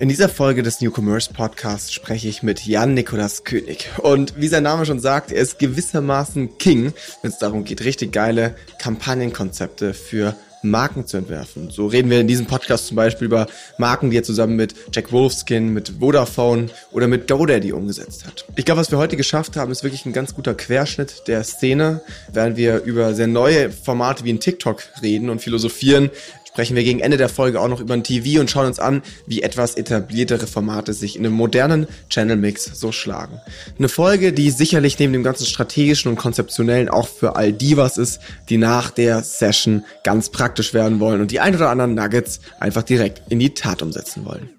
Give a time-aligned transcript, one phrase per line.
[0.00, 3.90] In dieser Folge des New Commerce Podcasts spreche ich mit Jan Nikolas König.
[4.00, 8.12] Und wie sein Name schon sagt, er ist gewissermaßen King, wenn es darum geht, richtig
[8.12, 11.70] geile Kampagnenkonzepte für Marken zu entwerfen.
[11.70, 15.10] So reden wir in diesem Podcast zum Beispiel über Marken, die er zusammen mit Jack
[15.10, 18.44] Wolfskin, mit Vodafone oder mit GoDaddy umgesetzt hat.
[18.54, 22.02] Ich glaube, was wir heute geschafft haben, ist wirklich ein ganz guter Querschnitt der Szene,
[22.32, 26.10] während wir über sehr neue Formate wie ein TikTok reden und philosophieren,
[26.58, 29.02] sprechen wir gegen Ende der Folge auch noch über ein TV und schauen uns an,
[29.26, 33.40] wie etwas etabliertere Formate sich in einem modernen Channel-Mix so schlagen.
[33.78, 37.96] Eine Folge, die sicherlich neben dem ganzen strategischen und konzeptionellen auch für all die was
[37.96, 38.18] ist,
[38.48, 42.82] die nach der Session ganz praktisch werden wollen und die ein oder anderen Nuggets einfach
[42.82, 44.50] direkt in die Tat umsetzen wollen.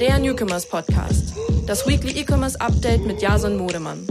[0.00, 1.34] Der Newcomers Podcast.
[1.66, 4.06] Das Weekly E-Commerce Update mit Jason Modemann.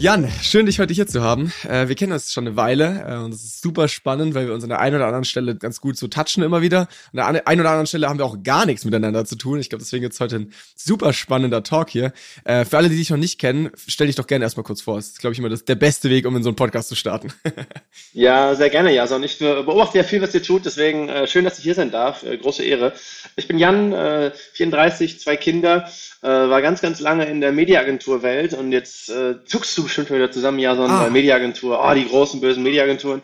[0.00, 1.52] Jan, schön dich heute hier zu haben.
[1.68, 4.54] Äh, wir kennen uns schon eine Weile äh, und es ist super spannend, weil wir
[4.54, 6.86] uns an der einen oder anderen Stelle ganz gut so touchen immer wieder.
[7.16, 9.58] An der einen oder anderen Stelle haben wir auch gar nichts miteinander zu tun.
[9.58, 12.12] Ich glaube, deswegen jetzt heute ein super spannender Talk hier.
[12.44, 14.94] Äh, für alle, die dich noch nicht kennen, stell dich doch gerne erstmal kurz vor.
[14.94, 16.94] Das ist, glaube ich, immer das, der beste Weg, um in so einen Podcast zu
[16.94, 17.32] starten.
[18.12, 19.24] ja, sehr gerne, Jason.
[19.24, 22.24] Ich beobachte ja viel, was ihr tut, deswegen schön, dass ich hier sein darf.
[22.40, 22.92] Große Ehre.
[23.34, 25.88] Ich bin Jan, äh, 34, zwei Kinder
[26.20, 29.06] war ganz, ganz lange in der Mediaagenturwelt und jetzt
[29.46, 31.10] zuckst du bestimmt wieder zusammen, ja, so eine ah.
[31.10, 33.22] Mediaagentur, oh, die großen bösen Mediaagenturen.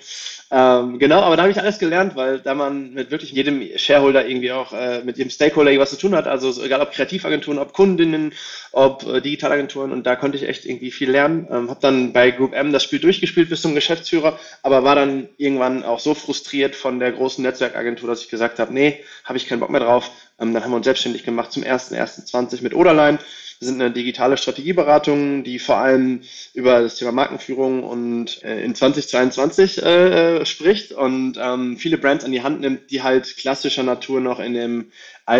[0.50, 4.28] Ähm, genau, aber da habe ich alles gelernt, weil da man mit wirklich jedem Shareholder
[4.28, 7.72] irgendwie auch äh, mit jedem Stakeholder was zu tun hat, also egal ob Kreativagenturen, ob
[7.72, 8.32] Kundinnen,
[8.70, 11.48] ob äh, Digitalagenturen und da konnte ich echt irgendwie viel lernen.
[11.50, 15.28] Ähm, habe dann bei Group M das Spiel durchgespielt bis zum Geschäftsführer, aber war dann
[15.38, 19.48] irgendwann auch so frustriert von der großen Netzwerkagentur, dass ich gesagt habe, nee, habe ich
[19.48, 20.10] keinen Bock mehr drauf.
[20.38, 23.18] Ähm, dann haben wir uns selbstständig gemacht zum 1.1.20 mit Oderline
[23.64, 26.20] wir sind eine digitale Strategieberatung, die vor allem
[26.54, 32.24] über das Thema Markenführung und äh, in 2022 äh, äh, spricht und ähm, viele Brands
[32.24, 34.90] an die Hand nimmt, die halt klassischer Natur noch in dem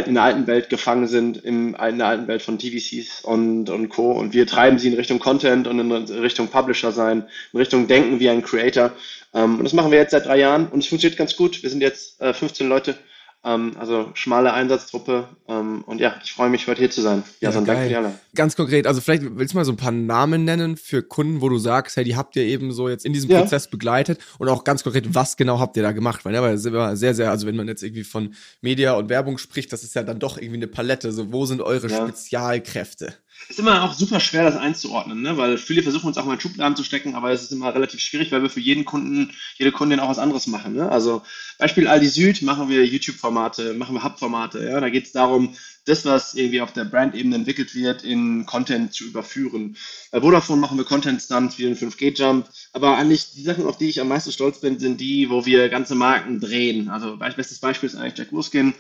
[0.07, 3.91] in der alten Welt gefangen sind, in, in der alten Welt von TVCs und, und
[3.91, 4.13] Co.
[4.13, 8.19] Und wir treiben sie in Richtung Content und in Richtung Publisher sein, in Richtung Denken
[8.19, 8.93] wie ein Creator.
[9.35, 11.63] Ähm, und das machen wir jetzt seit drei Jahren und es funktioniert ganz gut.
[11.63, 12.97] Wir sind jetzt äh, 15 Leute
[13.45, 15.29] also schmale Einsatztruppe.
[15.49, 17.23] Ähm, und ja, ich freue mich, heute hier zu sein.
[17.41, 18.19] Ja, ja so Dank für die Einladung.
[18.35, 21.51] Ganz konkret, also vielleicht willst du mal so ein paar Namen nennen für Kunden, wo
[21.51, 23.41] du sagst, hey, die habt ihr eben so jetzt in diesem ja.
[23.41, 26.25] Prozess begleitet und auch ganz konkret, was genau habt ihr da gemacht?
[26.25, 29.37] Weil ja, weil immer sehr, sehr, also wenn man jetzt irgendwie von Media und Werbung
[29.37, 31.13] spricht, das ist ja dann doch irgendwie eine Palette.
[31.13, 32.03] So, wo sind eure ja.
[32.03, 33.15] Spezialkräfte?
[33.49, 35.37] Ist immer auch super schwer, das einzuordnen, ne?
[35.37, 38.01] weil viele versuchen uns auch mal in Schubladen zu stecken, aber es ist immer relativ
[38.01, 40.75] schwierig, weil wir für jeden Kunden, jede Kundin auch was anderes machen.
[40.75, 40.91] Ne?
[40.91, 41.23] Also
[41.59, 44.65] Beispiel Aldi Süd machen wir YouTube-Formate, machen wir Hub-Formate.
[44.65, 44.81] Ja?
[44.81, 49.05] Da geht es darum, das, was irgendwie auf der Brand-Ebene entwickelt wird, in Content zu
[49.05, 49.77] überführen.
[50.11, 54.01] Bei Vodafone machen wir Content-Stunts wie den 5G-Jump, aber eigentlich die Sachen, auf die ich
[54.01, 56.89] am meisten stolz bin, sind die, wo wir ganze Marken drehen.
[56.89, 58.73] Also bestes Beispiel ist eigentlich Jack Wolfskin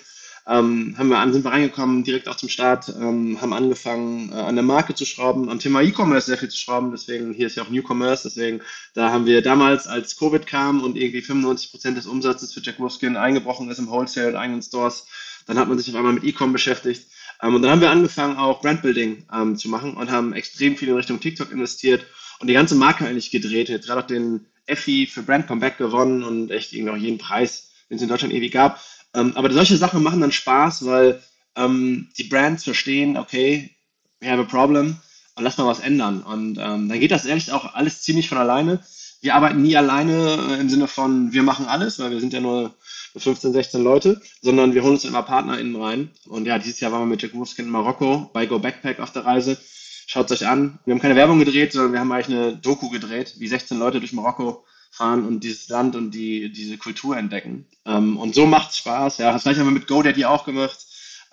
[0.46, 4.36] ähm, haben wir an, sind wir reingekommen, direkt auch zum Start, ähm, haben angefangen, äh,
[4.36, 7.56] an der Marke zu schrauben, am Thema E-Commerce sehr viel zu schrauben, deswegen hier ist
[7.56, 8.60] ja auch New Commerce, deswegen
[8.92, 12.78] da haben wir damals, als Covid kam und irgendwie 95 Prozent des Umsatzes für Jack
[12.78, 15.06] Wolfskin eingebrochen ist im Wholesale und eigenen Stores,
[15.46, 17.06] dann hat man sich auf einmal mit E-Com beschäftigt.
[17.42, 20.88] Ähm, und dann haben wir angefangen, auch Brandbuilding ähm, zu machen und haben extrem viel
[20.88, 22.06] in Richtung TikTok investiert
[22.40, 23.68] und die ganze Marke eigentlich gedreht.
[23.68, 27.70] Jetzt gerade auch den Effi für Brand Comeback gewonnen und echt irgendwie auch jeden Preis,
[27.90, 28.80] den es in Deutschland ewig gab.
[29.14, 31.22] Ähm, aber solche Sachen machen dann Spaß, weil
[31.56, 33.70] ähm, die Brands verstehen, okay,
[34.20, 34.96] we have a problem
[35.36, 36.22] und lass mal was ändern.
[36.22, 38.80] Und ähm, dann geht das ehrlich auch alles ziemlich von alleine.
[39.20, 42.40] Wir arbeiten nie alleine äh, im Sinne von, wir machen alles, weil wir sind ja
[42.40, 42.74] nur
[43.16, 46.10] 15, 16 Leute, sondern wir holen uns immer PartnerInnen rein.
[46.26, 49.12] Und ja, dieses Jahr waren wir mit Jack Wolfskin in Marokko bei Go Backpack auf
[49.12, 49.56] der Reise.
[50.06, 50.78] Schaut es euch an.
[50.84, 54.00] Wir haben keine Werbung gedreht, sondern wir haben eigentlich eine Doku gedreht, wie 16 Leute
[54.00, 57.66] durch Marokko fahren und dieses Land und die, diese Kultur entdecken.
[57.84, 59.18] Ähm, und so macht es Spaß.
[59.18, 60.78] Ja, das gleiche haben wir mit GoDaddy auch gemacht.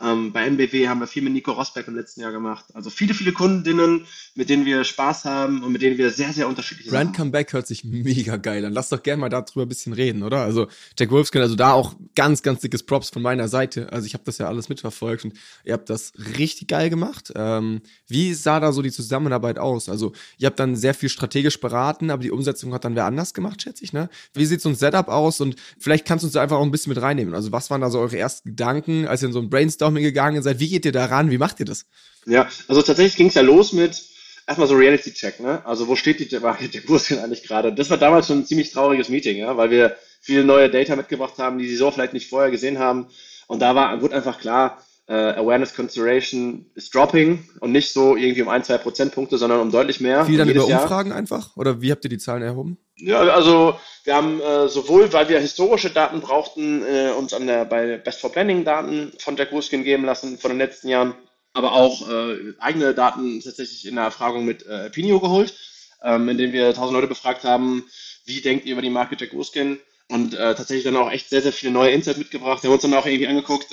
[0.02, 2.66] Ähm, bei NBW haben wir viel mit Nico Rosberg im letzten Jahr gemacht.
[2.74, 6.48] Also viele, viele Kundinnen, mit denen wir Spaß haben und mit denen wir sehr, sehr
[6.48, 8.74] unterschiedliche Brand Sachen Comeback hört sich mega geil an.
[8.74, 10.40] Lass doch gerne mal darüber ein bisschen reden, oder?
[10.40, 10.68] Also
[10.98, 13.92] Jack Wolfskin, also da auch ganz, ganz dickes Props von meiner Seite.
[13.92, 17.32] Also ich habe das ja alles mitverfolgt und ihr habt das richtig geil gemacht.
[17.36, 19.90] Ähm, wie sah da so die Zusammenarbeit aus?
[19.90, 23.34] Also ihr habt dann sehr viel strategisch beraten, aber die Umsetzung hat dann wer anders
[23.34, 24.10] gemacht, schätze ich, ne?
[24.34, 25.42] Wie sieht so ein Setup aus?
[25.42, 27.34] Und vielleicht kannst du uns da einfach auch ein bisschen mit reinnehmen.
[27.34, 29.50] Also was waren da so eure ersten Gedanken, als ihr in so ein
[29.94, 30.60] Brainstorming gegangen seid?
[30.60, 31.32] Wie geht ihr da ran?
[31.32, 31.86] Wie macht ihr das?
[32.26, 34.02] Ja, also tatsächlich ging es ja los mit
[34.48, 35.66] erstmal so Reality-Check, ne?
[35.66, 36.42] Also wo steht die der
[36.86, 37.74] Kurs denn eigentlich gerade?
[37.74, 41.38] Das war damals schon ein ziemlich trauriges Meeting, ja, weil wir viele neue Data mitgebracht
[41.38, 43.08] haben, die sie so vielleicht nicht vorher gesehen haben.
[43.48, 48.44] Und da war, wurde einfach klar, äh, Awareness Consideration ist dropping und nicht so irgendwie
[48.44, 50.26] um ein, zwei Prozentpunkte, sondern um deutlich mehr.
[50.26, 51.18] Viel dann über Umfragen Jahr.
[51.18, 51.58] einfach?
[51.58, 52.78] Oder wie habt ihr die Zahlen erhoben?
[53.04, 57.66] Ja, also wir haben äh, sowohl, weil wir historische Daten brauchten, äh, uns an der,
[57.66, 61.16] bei Best for Planning Daten von Jack Wolfskin geben lassen von den letzten Jahren,
[61.54, 65.56] aber auch äh, eigene Daten tatsächlich in der Erfragung mit äh, Pinio geholt,
[66.04, 67.90] ähm, in denen wir 1000 Leute befragt haben,
[68.26, 69.80] wie denkt ihr über die Marke Jack Wolfskin?
[70.08, 72.62] Und äh, tatsächlich dann auch echt sehr, sehr viele neue Insights mitgebracht.
[72.62, 73.72] Wir haben uns dann auch irgendwie angeguckt,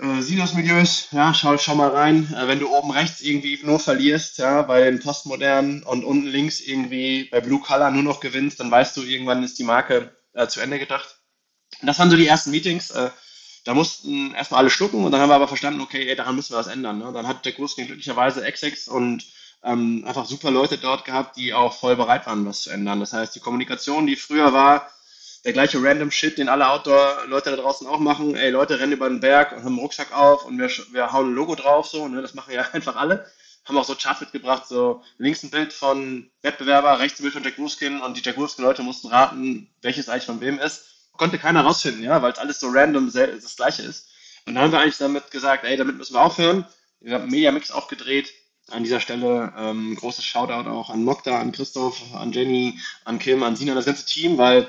[0.00, 2.32] äh, Sinus-Milieus, ja, schau, schau mal rein.
[2.34, 6.60] Äh, wenn du oben rechts irgendwie nur verlierst, ja, bei den Postmodernen und unten links
[6.60, 10.46] irgendwie bei Blue Color nur noch gewinnst, dann weißt du, irgendwann ist die Marke äh,
[10.46, 11.20] zu Ende gedacht.
[11.82, 12.90] Das waren so die ersten Meetings.
[12.90, 13.10] Äh,
[13.64, 16.54] da mussten erstmal alle schlucken und dann haben wir aber verstanden, okay, ey, daran müssen
[16.54, 16.98] wir was ändern.
[16.98, 17.12] Ne?
[17.12, 19.24] Dann hat der Guskin glücklicherweise XX und
[19.62, 23.00] ähm, einfach super Leute dort gehabt, die auch voll bereit waren, was zu ändern.
[23.00, 24.90] Das heißt, die Kommunikation, die früher war,
[25.44, 28.34] der gleiche random Shit, den alle Outdoor-Leute da draußen auch machen.
[28.34, 31.30] Ey, Leute rennen über den Berg und haben einen Rucksack auf und wir, wir hauen
[31.30, 32.20] ein Logo drauf, so, ne?
[32.20, 33.26] Das machen ja einfach alle.
[33.64, 37.44] Haben auch so Charts mitgebracht, so links ein Bild von Wettbewerber, rechts ein Bild von
[37.44, 40.84] Jack Wolfskin und die Jack Wolfskin-Leute mussten raten, welches eigentlich von wem ist.
[41.12, 44.08] Konnte keiner rausfinden, ja, weil es alles so random das gleiche ist.
[44.46, 46.66] Und dann haben wir eigentlich damit gesagt, ey, damit müssen wir aufhören.
[47.00, 48.32] Wir haben Media Mix auch gedreht.
[48.70, 53.42] An dieser Stelle ähm, großes Shoutout auch an Mokta, an Christoph, an Jenny, an Kim,
[53.42, 54.68] an Sina, das ganze Team, weil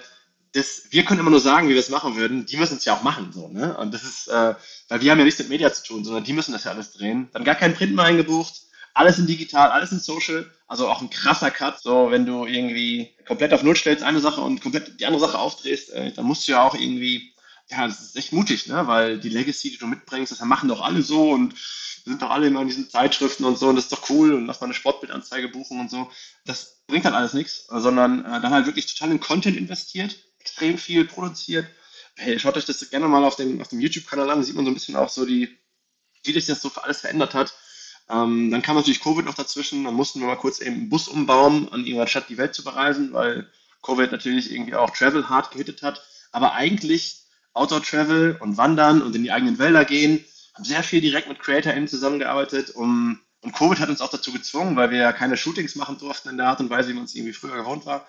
[0.53, 2.45] das, wir können immer nur sagen, wie wir es machen würden.
[2.45, 3.77] Die müssen es ja auch machen, so, ne?
[3.77, 4.55] Und das ist, äh,
[4.89, 6.91] weil wir haben ja nichts mit Media zu tun, sondern die müssen das ja alles
[6.91, 7.29] drehen.
[7.31, 8.53] Dann gar kein Print mehr eingebucht,
[8.93, 10.49] alles in digital, alles in social.
[10.67, 11.81] Also auch ein krasser Cut.
[11.81, 15.39] So, wenn du irgendwie komplett auf Null stellst, eine Sache und komplett die andere Sache
[15.39, 17.33] aufdrehst, äh, dann musst du ja auch irgendwie,
[17.69, 18.87] ja, das ist echt mutig, ne?
[18.87, 21.55] Weil die Legacy, die du mitbringst, das machen doch alle so und
[22.03, 24.47] sind doch alle immer in diesen Zeitschriften und so und das ist doch cool und
[24.47, 26.09] lass mal eine Sportbildanzeige buchen und so.
[26.45, 30.77] Das bringt dann alles nichts, sondern äh, dann halt wirklich total in Content investiert extrem
[30.77, 31.67] viel produziert.
[32.15, 34.65] Hey, schaut euch das gerne mal auf dem, auf dem YouTube-Kanal an, da sieht man
[34.65, 35.57] so ein bisschen auch so die,
[36.23, 37.53] wie sich das so für alles verändert hat.
[38.09, 41.07] Ähm, dann kam natürlich Covid noch dazwischen, dann mussten wir mal kurz eben einen Bus
[41.07, 43.49] umbauen, an irgendeiner Stadt die Welt zu bereisen, weil
[43.81, 46.03] Covid natürlich irgendwie auch Travel hart gehittet hat.
[46.31, 47.21] Aber eigentlich
[47.53, 50.23] Outdoor Travel und Wandern und in die eigenen Wälder gehen,
[50.53, 54.75] haben sehr viel direkt mit CreatorInnen zusammengearbeitet, um und Covid hat uns auch dazu gezwungen,
[54.75, 57.15] weil wir ja keine Shootings machen durften in der Art und Weise, wie man es
[57.15, 58.07] irgendwie früher gewohnt war,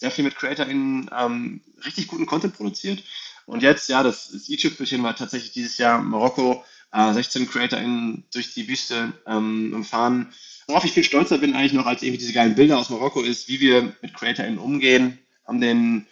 [0.00, 3.02] sehr viel mit CreatorInnen ähm, richtig guten Content produziert.
[3.46, 8.54] Und jetzt, ja, das, das i-Tüpfelchen war tatsächlich dieses Jahr Marokko, äh, 16 CreatorInnen durch
[8.54, 10.32] die Wüste ähm, umfahren.
[10.66, 13.48] Worauf ich viel stolzer bin eigentlich noch als irgendwie diese geilen Bilder aus Marokko ist,
[13.48, 15.18] wie wir mit CreatorInnen umgehen.
[15.46, 16.06] Haben den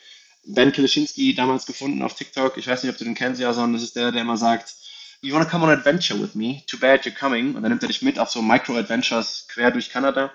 [0.45, 2.59] Ben Kilischinski damals gefunden auf TikTok.
[2.59, 4.75] Ich weiß nicht, ob du den kennst, ja, sondern das ist der, der immer sagt,
[5.21, 6.63] You wanna come on an adventure with me?
[6.67, 7.57] Too bad you're coming.
[7.57, 10.31] Und dann nimmt er dich mit auf so Micro-Adventures quer durch Kanada.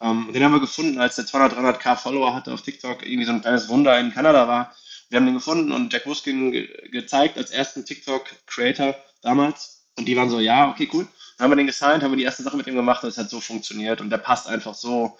[0.00, 3.32] Ähm, den haben wir gefunden, als der 200, 300k Follower hatte auf TikTok, irgendwie so
[3.32, 4.74] ein kleines Wunder in Kanada war.
[5.08, 9.86] Wir haben den gefunden und Jack Wuskin ge gezeigt als ersten TikTok-Creator damals.
[9.96, 11.06] Und die waren so, ja, okay, cool.
[11.38, 13.18] Dann haben wir den gesigned, haben wir die erste Sache mit ihm gemacht und es
[13.18, 14.00] hat so funktioniert.
[14.00, 15.16] Und der passt einfach so,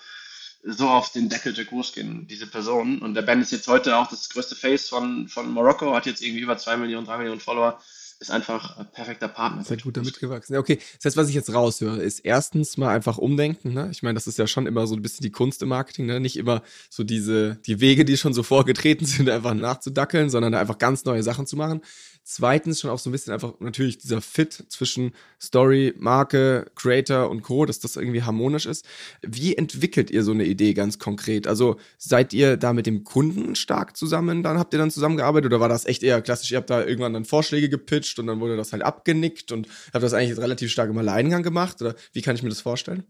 [0.64, 3.00] so auf den Deckel Jack Wuskin, diese Person.
[3.00, 6.22] Und der Band ist jetzt heute auch das größte Face von, von Morocco, hat jetzt
[6.22, 7.80] irgendwie über 2 Millionen, 3 Millionen Follower
[8.18, 9.62] ist einfach ein perfekter Partner.
[9.62, 10.54] Sehr gut damit gewachsen.
[10.54, 10.78] Ja, okay.
[10.96, 13.74] Das heißt, was ich jetzt raushöre, ist erstens mal einfach umdenken.
[13.74, 13.88] Ne?
[13.92, 16.18] Ich meine, das ist ja schon immer so ein bisschen die Kunst im Marketing, ne?
[16.18, 20.78] nicht immer so diese, die Wege, die schon so vorgetreten sind, einfach nachzudackeln, sondern einfach
[20.78, 21.82] ganz neue Sachen zu machen.
[22.28, 27.42] Zweitens schon auch so ein bisschen einfach natürlich dieser Fit zwischen Story, Marke, Creator und
[27.42, 28.84] Co., dass das irgendwie harmonisch ist.
[29.22, 31.46] Wie entwickelt ihr so eine Idee ganz konkret?
[31.46, 35.60] Also seid ihr da mit dem Kunden stark zusammen, dann habt ihr dann zusammengearbeitet oder
[35.60, 38.56] war das echt eher klassisch, ihr habt da irgendwann dann Vorschläge gepitcht und dann wurde
[38.56, 42.36] das halt abgenickt und habt das eigentlich relativ stark im Alleingang gemacht oder wie kann
[42.36, 43.04] ich mir das vorstellen?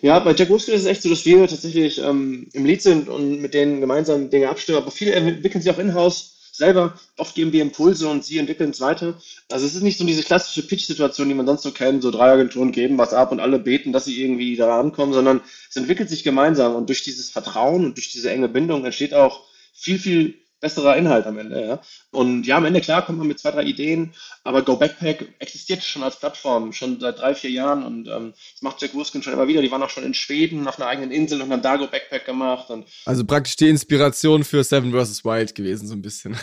[0.00, 3.08] Ja, bei Jack Wolfskin ist es echt so, dass wir tatsächlich ähm, im Lead sind
[3.08, 6.98] und mit denen gemeinsam Dinge abstimmen, aber viele entwickeln sich auch in-house selber.
[7.18, 9.20] Oft geben wir Impulse und sie entwickeln es weiter.
[9.50, 12.30] Also es ist nicht so diese klassische Pitch-Situation, die man sonst so kennt, so drei
[12.30, 16.08] Agenturen geben was ab und alle beten, dass sie irgendwie da rankommen, sondern es entwickelt
[16.08, 19.42] sich gemeinsam und durch dieses Vertrauen und durch diese enge Bindung entsteht auch
[19.74, 21.60] viel, viel besserer Inhalt am Ende.
[21.66, 21.80] Ja.
[22.10, 25.82] Und ja, am Ende klar kommt man mit zwei, drei Ideen, aber Go Backpack existiert
[25.82, 29.34] schon als Plattform, schon seit drei, vier Jahren und ähm, das macht Jack Wurskin schon
[29.34, 29.60] immer wieder.
[29.60, 32.24] Die waren auch schon in Schweden auf einer eigenen Insel und haben da Go Backpack
[32.24, 32.72] gemacht.
[33.04, 35.24] Also praktisch die Inspiration für Seven vs.
[35.24, 36.36] Wild gewesen, so ein bisschen.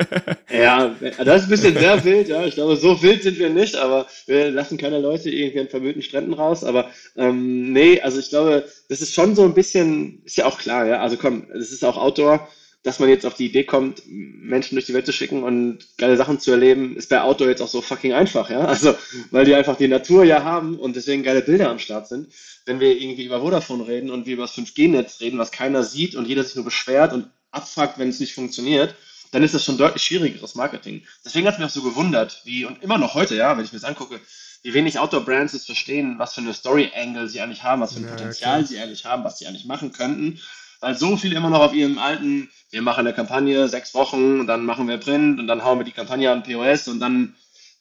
[0.50, 2.44] ja, das ist ein bisschen sehr wild, ja.
[2.46, 6.02] Ich glaube, so wild sind wir nicht, aber wir lassen keine Leute irgendwie an vermögenden
[6.02, 6.64] Stränden raus.
[6.64, 10.58] Aber ähm, nee, also ich glaube, das ist schon so ein bisschen, ist ja auch
[10.58, 11.00] klar, ja.
[11.00, 12.48] Also komm, das ist auch Outdoor
[12.82, 16.16] dass man jetzt auf die Idee kommt, Menschen durch die Welt zu schicken und geile
[16.16, 18.60] Sachen zu erleben, ist bei Outdoor jetzt auch so fucking einfach, ja.
[18.60, 18.94] Also,
[19.30, 22.32] weil die einfach die Natur ja haben und deswegen geile Bilder am Start sind.
[22.64, 26.14] Wenn wir irgendwie über Vodafone reden und wir über das 5G-Netz reden, was keiner sieht
[26.14, 28.94] und jeder sich nur beschwert und abfuckt, wenn es nicht funktioniert,
[29.30, 31.02] dann ist das schon deutlich schwierigeres Marketing.
[31.24, 33.78] Deswegen hat mich auch so gewundert, wie, und immer noch heute, ja, wenn ich mir
[33.78, 34.20] das angucke,
[34.62, 38.04] wie wenig Outdoor-Brands es verstehen, was für eine Story-Angle sie eigentlich haben, was für ein
[38.04, 38.66] ja, Potenzial klar.
[38.66, 40.40] sie eigentlich haben, was sie eigentlich machen könnten
[40.80, 44.64] weil so viele immer noch auf ihrem alten, wir machen eine Kampagne, sechs Wochen, dann
[44.64, 47.34] machen wir Print und dann hauen wir die Kampagne an POS und dann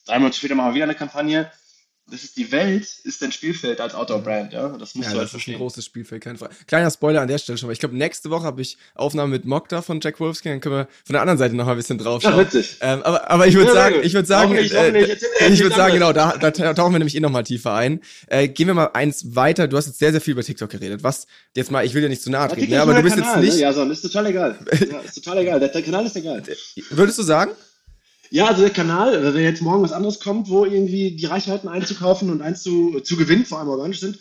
[0.05, 1.51] drei Monate später machen wir wieder eine Kampagne
[2.11, 4.69] das ist die Welt, ist dein Spielfeld als Outdoor-Brand, ja.
[4.77, 5.53] Das musst ja, du halt das verstehen.
[5.53, 6.53] ist ein großes Spielfeld, keine Frage.
[6.67, 7.73] Kleiner Spoiler an der Stelle schon mal.
[7.73, 10.87] Ich glaube, nächste Woche habe ich Aufnahmen mit Mokta von Jack Wolfskin, dann können wir
[11.05, 12.33] von der anderen Seite noch mal ein bisschen drauf schauen.
[12.33, 12.77] Ja, witzig.
[12.81, 15.93] Ähm, aber, aber ich würde ja, sagen, ich würde sagen, nicht, äh, ich würde sagen,
[15.93, 18.01] genau, da, da tauchen wir nämlich eh noch mal tiefer ein.
[18.27, 19.67] Äh, gehen wir mal eins weiter.
[19.67, 21.03] Du hast jetzt sehr, sehr viel über TikTok geredet.
[21.03, 23.43] Was, jetzt mal, ich will dir nicht zu nahe treten, ja, aber du bist Kanal,
[23.43, 23.55] jetzt nicht.
[23.55, 23.61] Ne?
[23.61, 24.59] Ja, so, ist total egal.
[24.91, 25.59] ja, ist total egal.
[25.59, 26.43] Der, der Kanal ist egal.
[26.89, 27.51] Würdest du sagen?
[28.31, 31.67] Ja, also der Kanal, also wenn jetzt morgen was anderes kommt, wo irgendwie die Reichweiten
[31.67, 34.19] einzukaufen und eins zu, zu gewinnen, vor allem organisch sind.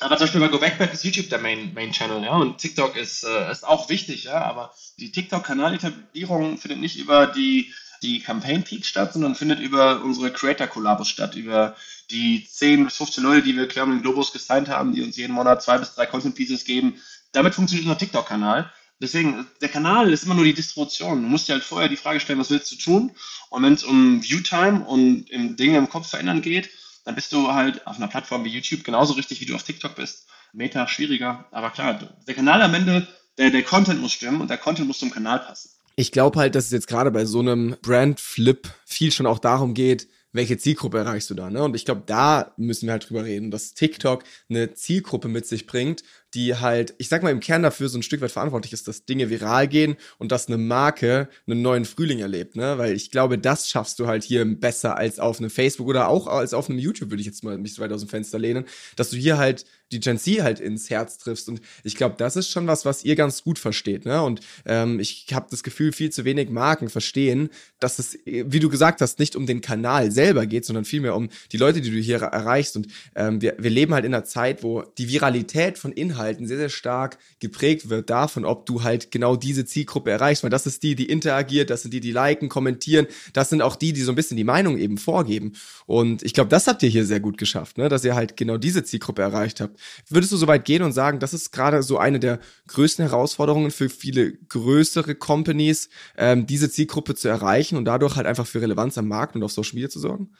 [0.00, 2.96] Aber zum Beispiel bei Go Backpack ist YouTube der Main, Main Channel, ja, und TikTok
[2.96, 7.72] ist, äh, ist auch wichtig, ja, aber die TikTok-Kanaletablierung findet nicht über die,
[8.02, 11.76] die Campaign Peak statt, sondern findet über unsere Creator Collabos statt, über
[12.10, 15.32] die 10 bis 15 Leute, die wir klar mit Globus gesigned haben, die uns jeden
[15.32, 17.00] Monat zwei bis drei Content Pieces geben.
[17.32, 18.70] Damit funktioniert unser TikTok-Kanal.
[19.00, 21.22] Deswegen, der Kanal ist immer nur die Distribution.
[21.22, 23.12] Du musst dir halt vorher die Frage stellen, was willst du tun?
[23.50, 26.70] Und wenn es um Viewtime und im Dinge im Kopf verändern geht,
[27.04, 29.94] dann bist du halt auf einer Plattform wie YouTube genauso richtig, wie du auf TikTok
[29.94, 30.26] bist.
[30.52, 34.58] Meta schwieriger, aber klar, der Kanal am Ende, der, der Content muss stimmen und der
[34.58, 35.70] Content muss zum Kanal passen.
[35.96, 39.74] Ich glaube halt, dass es jetzt gerade bei so einem Brand-Flip viel schon auch darum
[39.74, 41.50] geht, welche Zielgruppe erreichst du da?
[41.50, 41.62] Ne?
[41.62, 45.66] Und ich glaube, da müssen wir halt drüber reden, dass TikTok eine Zielgruppe mit sich
[45.66, 46.02] bringt,
[46.36, 49.06] die halt, ich sag mal, im Kern dafür so ein Stück weit verantwortlich ist, dass
[49.06, 52.76] Dinge viral gehen und dass eine Marke einen neuen Frühling erlebt, ne?
[52.76, 56.26] Weil ich glaube, das schaffst du halt hier besser als auf einem Facebook oder auch
[56.26, 58.66] als auf einem YouTube, würde ich jetzt mal mich so weit aus dem Fenster lehnen,
[58.96, 61.48] dass du hier halt die Gen Z halt ins Herz triffst.
[61.48, 64.04] Und ich glaube, das ist schon was, was ihr ganz gut versteht.
[64.04, 64.22] Ne?
[64.22, 68.68] Und ähm, ich habe das Gefühl, viel zu wenig Marken verstehen, dass es, wie du
[68.68, 71.98] gesagt hast, nicht um den Kanal selber geht, sondern vielmehr um die Leute, die du
[71.98, 72.76] hier erreichst.
[72.76, 76.46] Und ähm, wir, wir leben halt in einer Zeit, wo die Viralität von Inhalten Inhalten
[76.46, 80.66] sehr, sehr stark geprägt wird davon, ob du halt genau diese Zielgruppe erreichst, weil das
[80.66, 84.02] ist die, die interagiert, das sind die, die liken, kommentieren, das sind auch die, die
[84.02, 85.52] so ein bisschen die Meinung eben vorgeben.
[85.86, 87.88] Und ich glaube, das habt ihr hier sehr gut geschafft, ne?
[87.88, 89.78] dass ihr halt genau diese Zielgruppe erreicht habt.
[90.08, 93.70] Würdest du so weit gehen und sagen, das ist gerade so eine der größten Herausforderungen
[93.70, 98.98] für viele größere Companies, ähm, diese Zielgruppe zu erreichen und dadurch halt einfach für Relevanz
[98.98, 100.30] am Markt und auf Social Media zu sorgen?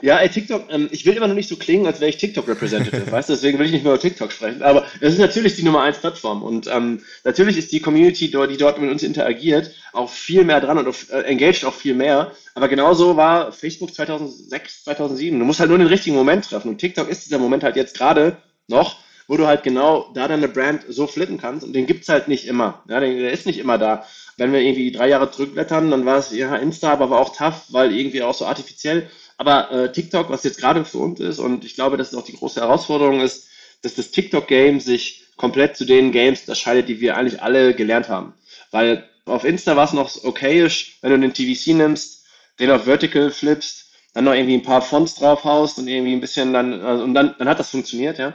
[0.00, 3.10] Ja, ey, TikTok, ähm, ich will immer noch nicht so klingen, als wäre ich TikTok-Representative,
[3.10, 4.62] weißt du, deswegen will ich nicht mehr über TikTok sprechen.
[4.62, 8.56] Aber es ist natürlich die Nummer eins Plattform und ähm, natürlich ist die Community, die
[8.56, 12.32] dort mit uns interagiert, auch viel mehr dran und auf, äh, engaged auch viel mehr.
[12.54, 15.38] Aber genauso war Facebook 2006, 2007.
[15.38, 17.96] Du musst halt nur den richtigen Moment treffen und TikTok ist dieser Moment halt jetzt
[17.96, 18.38] gerade
[18.68, 18.96] noch,
[19.28, 22.46] wo du halt genau da deine Brand so flippen kannst und den gibt's halt nicht
[22.46, 22.82] immer.
[22.88, 24.04] Ja, der ist nicht immer da.
[24.36, 27.66] Wenn wir irgendwie drei Jahre zurückblättern, dann war es ja Insta, aber war auch tough,
[27.68, 29.08] weil irgendwie auch so artifiziell.
[29.42, 32.24] Aber äh, TikTok, was jetzt gerade für uns ist, und ich glaube, dass es auch
[32.24, 33.48] die große Herausforderung ist,
[33.82, 38.34] dass das TikTok-Game sich komplett zu den Games unterscheidet, die wir eigentlich alle gelernt haben.
[38.70, 42.24] Weil auf Insta war es noch okayisch, wenn du den TVC nimmst,
[42.60, 46.52] den auf Vertical flippst, dann noch irgendwie ein paar Fonts draufhaust und irgendwie ein bisschen
[46.52, 48.34] dann, also, und dann, dann hat das funktioniert, ja.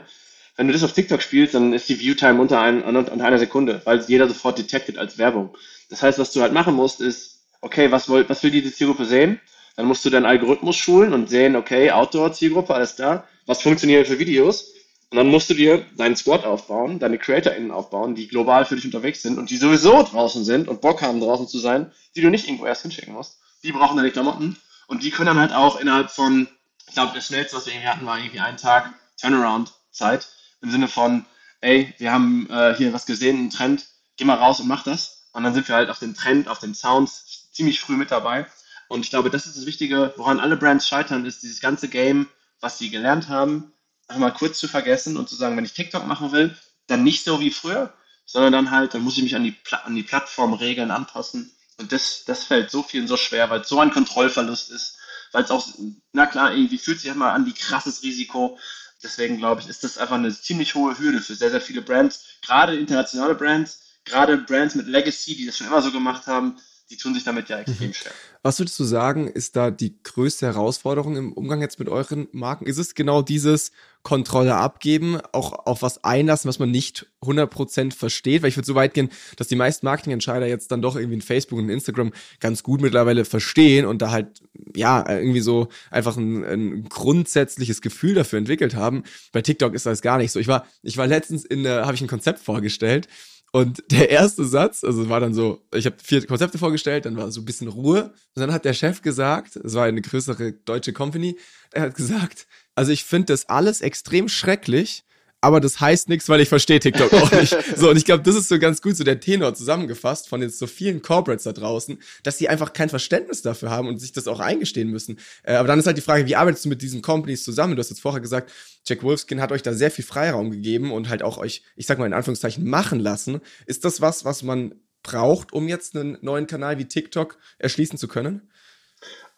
[0.58, 3.80] Wenn du das auf TikTok spielst, dann ist die Viewtime unter, ein, unter einer Sekunde,
[3.84, 5.56] weil jeder sofort detected als Werbung.
[5.88, 9.06] Das heißt, was du halt machen musst, ist, okay, was, will, was will diese Zielgruppe
[9.06, 9.40] sehen?
[9.78, 13.28] Dann musst du deinen Algorithmus schulen und sehen, okay, Outdoor-Zielgruppe, alles da.
[13.46, 14.72] Was funktioniert für Videos?
[15.10, 18.86] Und dann musst du dir deinen Squad aufbauen, deine CreatorInnen aufbauen, die global für dich
[18.86, 22.28] unterwegs sind und die sowieso draußen sind und Bock haben, draußen zu sein, die du
[22.28, 23.38] nicht irgendwo erst hinschicken musst.
[23.62, 24.56] Die brauchen deine Klamotten
[24.88, 26.48] und die können dann halt auch innerhalb von,
[26.88, 30.26] ich glaube, das schnellste, was wir irgendwie hatten, war irgendwie ein Tag Turnaround-Zeit
[30.60, 31.24] im Sinne von,
[31.60, 35.28] ey, wir haben äh, hier was gesehen, einen Trend, geh mal raus und mach das.
[35.34, 38.44] Und dann sind wir halt auf den Trend, auf den Sounds ziemlich früh mit dabei
[38.88, 42.28] und ich glaube, das ist das Wichtige, woran alle Brands scheitern, ist dieses ganze Game,
[42.60, 43.72] was sie gelernt haben,
[44.08, 47.24] einfach mal kurz zu vergessen und zu sagen, wenn ich TikTok machen will, dann nicht
[47.24, 47.92] so wie früher,
[48.24, 49.54] sondern dann halt, dann muss ich mich an die,
[49.84, 51.52] an die Plattformregeln anpassen.
[51.78, 54.98] Und das, das fällt so vielen so schwer, weil es so ein Kontrollverlust ist,
[55.32, 55.66] weil es auch,
[56.12, 58.58] na klar, irgendwie fühlt sich immer an wie krasses Risiko.
[59.02, 62.24] Deswegen glaube ich, ist das einfach eine ziemlich hohe Hürde für sehr, sehr viele Brands,
[62.42, 66.58] gerade internationale Brands, gerade Brands mit Legacy, die das schon immer so gemacht haben,
[66.90, 67.94] die tun sich damit ja extrem mhm.
[67.94, 68.12] schwer.
[68.42, 72.66] Was würdest du sagen, ist da die größte Herausforderung im Umgang jetzt mit euren Marken?
[72.66, 78.42] Ist es genau dieses Kontrolle abgeben, auch auf was einlassen, was man nicht 100% versteht?
[78.42, 81.20] Weil ich würde so weit gehen, dass die meisten Marketingentscheider jetzt dann doch irgendwie in
[81.20, 84.40] Facebook und Instagram ganz gut mittlerweile verstehen und da halt,
[84.74, 89.02] ja, irgendwie so einfach ein, ein grundsätzliches Gefühl dafür entwickelt haben.
[89.32, 90.40] Bei TikTok ist das gar nicht so.
[90.40, 93.08] Ich war, ich war letztens in, äh, habe ich ein Konzept vorgestellt
[93.52, 97.30] und der erste Satz, also war dann so, ich habe vier Konzepte vorgestellt, dann war
[97.30, 98.12] so ein bisschen Ruhe.
[98.34, 101.38] Und dann hat der Chef gesagt, es war eine größere deutsche Company,
[101.72, 105.04] er hat gesagt, also ich finde das alles extrem schrecklich,
[105.40, 107.56] aber das heißt nichts, weil ich verstehe TikTok auch nicht.
[107.76, 110.58] So, und ich glaube, das ist so ganz gut so der Tenor zusammengefasst von jetzt
[110.58, 114.26] so vielen Corporates da draußen, dass sie einfach kein Verständnis dafür haben und sich das
[114.26, 115.18] auch eingestehen müssen.
[115.44, 117.76] Äh, aber dann ist halt die Frage, wie arbeitest du mit diesen Companies zusammen?
[117.76, 118.50] Du hast jetzt vorher gesagt,
[118.84, 121.98] Jack Wolfskin hat euch da sehr viel Freiraum gegeben und halt auch euch, ich sag
[121.98, 123.40] mal in Anführungszeichen, machen lassen.
[123.66, 128.08] Ist das was, was man braucht, um jetzt einen neuen Kanal wie TikTok erschließen zu
[128.08, 128.50] können?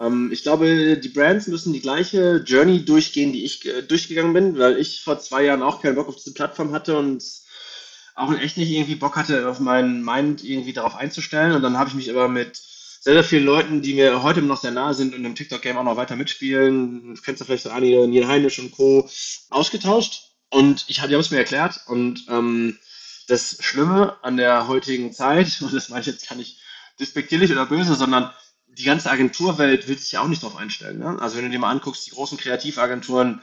[0.01, 4.59] Ähm, ich glaube, die Brands müssen die gleiche Journey durchgehen, die ich äh, durchgegangen bin,
[4.59, 7.23] weil ich vor zwei Jahren auch keinen Bock auf diese Plattform hatte und
[8.15, 11.53] auch echt nicht irgendwie Bock hatte, auf meinen Mind irgendwie darauf einzustellen.
[11.53, 12.57] Und dann habe ich mich aber mit
[13.01, 15.85] sehr, sehr vielen Leuten, die mir heute noch sehr nahe sind und im TikTok-Game auch
[15.85, 19.09] noch weiter mitspielen, du kennst ja vielleicht so einige, Neil Heinisch und Co.,
[19.49, 20.35] ausgetauscht.
[20.51, 21.81] Und ich, die haben es mir erklärt.
[21.87, 22.79] Und ähm,
[23.27, 26.59] das Schlimme an der heutigen Zeit, und das meine ich jetzt gar nicht
[26.99, 28.31] despektierlich oder böse, sondern
[28.79, 30.99] die ganze Agenturwelt will sich ja auch nicht darauf einstellen.
[30.99, 31.19] Ne?
[31.21, 33.43] Also wenn du dir mal anguckst, die großen Kreativagenturen,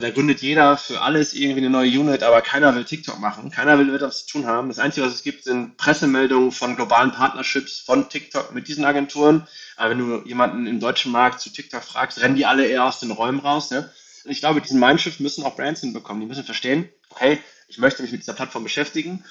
[0.00, 3.78] da gründet jeder für alles irgendwie eine neue Unit, aber keiner will TikTok machen, keiner
[3.78, 4.68] will etwas zu tun haben.
[4.68, 9.48] Das Einzige, was es gibt, sind Pressemeldungen von globalen Partnerships von TikTok mit diesen Agenturen.
[9.76, 13.00] Aber wenn du jemanden im deutschen Markt zu TikTok fragst, rennen die alle eher aus
[13.00, 13.72] den Räumen raus.
[13.72, 13.90] Ne?
[14.24, 16.20] Und ich glaube, diesen Mindshift müssen auch Brands hinbekommen.
[16.20, 19.24] Die müssen verstehen, okay, ich möchte mich mit dieser Plattform beschäftigen,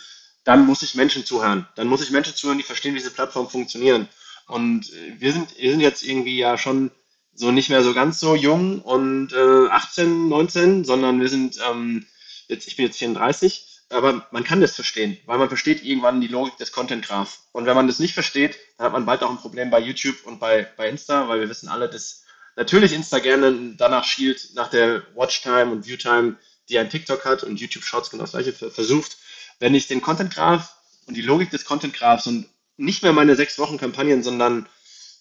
[0.44, 1.66] dann muss ich Menschen zuhören.
[1.76, 4.10] Dann muss ich Menschen zuhören, die verstehen, wie diese Plattformen funktionieren.
[4.48, 6.92] Und äh, wir sind, wir sind jetzt irgendwie ja schon
[7.34, 12.06] so nicht mehr so ganz so jung und äh, 18, 19, sondern wir sind ähm,
[12.48, 16.28] jetzt, ich bin jetzt 34, aber man kann das verstehen, weil man versteht irgendwann die
[16.28, 17.40] Logik des Content Graph.
[17.52, 20.26] Und wenn man das nicht versteht, dann hat man bald auch ein Problem bei YouTube
[20.26, 22.24] und bei, bei Insta, weil wir wissen alle, dass
[22.56, 26.38] natürlich Insta gerne danach schielt, nach der Watchtime und Viewtime,
[26.70, 29.18] die ein TikTok hat und YouTube Shorts genau das gleiche versucht.
[29.60, 30.76] Wenn ich den Content Graph
[31.06, 32.48] und die Logik des Content Graphs und
[32.78, 34.68] nicht mehr meine sechs Wochen Kampagnen, sondern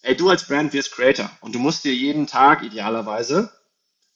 [0.03, 3.51] ey, du als Brand wirst Creator und du musst dir jeden Tag idealerweise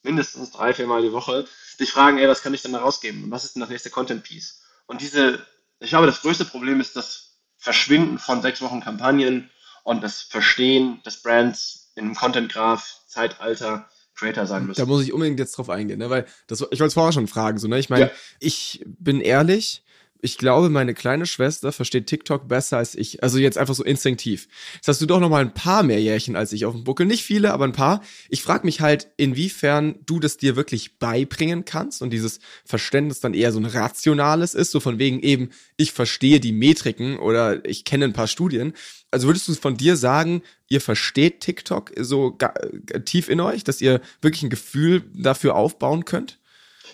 [0.03, 1.45] mindestens drei, vier Mal die Woche
[1.79, 3.89] dich fragen, ey, was kann ich denn da rausgeben und was ist denn das nächste
[3.89, 4.61] Content Piece?
[4.85, 5.45] Und diese,
[5.79, 9.49] ich glaube, das größte Problem ist das Verschwinden von sechs Wochen Kampagnen
[9.83, 14.79] und das Verstehen des Brands im Content Graph Zeitalter Creator sein müssen.
[14.79, 16.09] Da muss ich unbedingt jetzt drauf eingehen, ne?
[16.09, 17.79] weil das, ich wollte es vorher schon fragen, so, ne?
[17.79, 18.11] Ich meine, ja.
[18.39, 19.83] ich bin ehrlich,
[20.21, 23.23] ich glaube, meine kleine Schwester versteht TikTok besser als ich.
[23.23, 24.47] Also jetzt einfach so instinktiv.
[24.75, 27.05] Jetzt hast du doch noch mal ein paar mehr Jährchen als ich auf dem Buckel.
[27.05, 28.01] Nicht viele, aber ein paar.
[28.29, 33.33] Ich frage mich halt, inwiefern du das dir wirklich beibringen kannst und dieses Verständnis dann
[33.33, 37.83] eher so ein rationales ist, so von wegen eben, ich verstehe die Metriken oder ich
[37.83, 38.73] kenne ein paar Studien.
[39.09, 42.37] Also würdest du von dir sagen, ihr versteht TikTok so
[43.05, 46.37] tief in euch, dass ihr wirklich ein Gefühl dafür aufbauen könnt?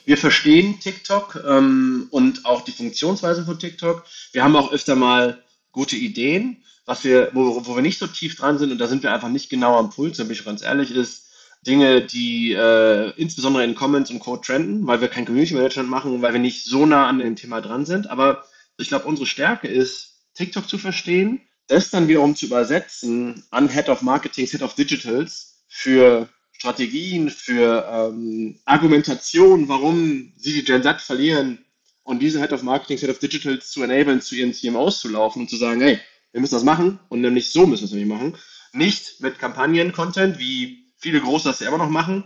[0.08, 4.06] Wir verstehen TikTok ähm, und auch die Funktionsweise von TikTok.
[4.32, 5.44] Wir haben auch öfter mal
[5.74, 9.04] gute Ideen, was wir, wo, wo wir nicht so tief dran sind und da sind
[9.04, 11.28] wir einfach nicht genau am Puls, wenn ich ganz ehrlich ist.
[11.62, 16.14] Dinge, die äh, insbesondere in Comments und Code trenden, weil wir kein Community Management machen
[16.14, 18.10] und weil wir nicht so nah an dem Thema dran sind.
[18.10, 18.46] Aber
[18.78, 23.90] ich glaube, unsere Stärke ist, TikTok zu verstehen, das dann wiederum zu übersetzen an Head
[23.90, 31.02] of Marketing, Head of Digitals für Strategien, für ähm, Argumentation, warum sie die Gen Z
[31.02, 31.64] verlieren
[32.04, 35.42] und diese Head of Marketing, Head of Digital zu enablen, zu ihren CMOs zu laufen
[35.42, 36.00] und zu sagen, hey,
[36.32, 38.38] wir müssen das machen und nämlich so müssen wir es nämlich machen.
[38.74, 42.26] Nicht mit Kampagnen-Content, wie viele Große das ja immer noch machen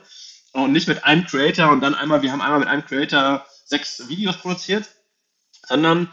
[0.54, 4.08] und nicht mit einem Creator und dann einmal, wir haben einmal mit einem Creator sechs
[4.08, 4.86] Videos produziert,
[5.68, 6.10] sondern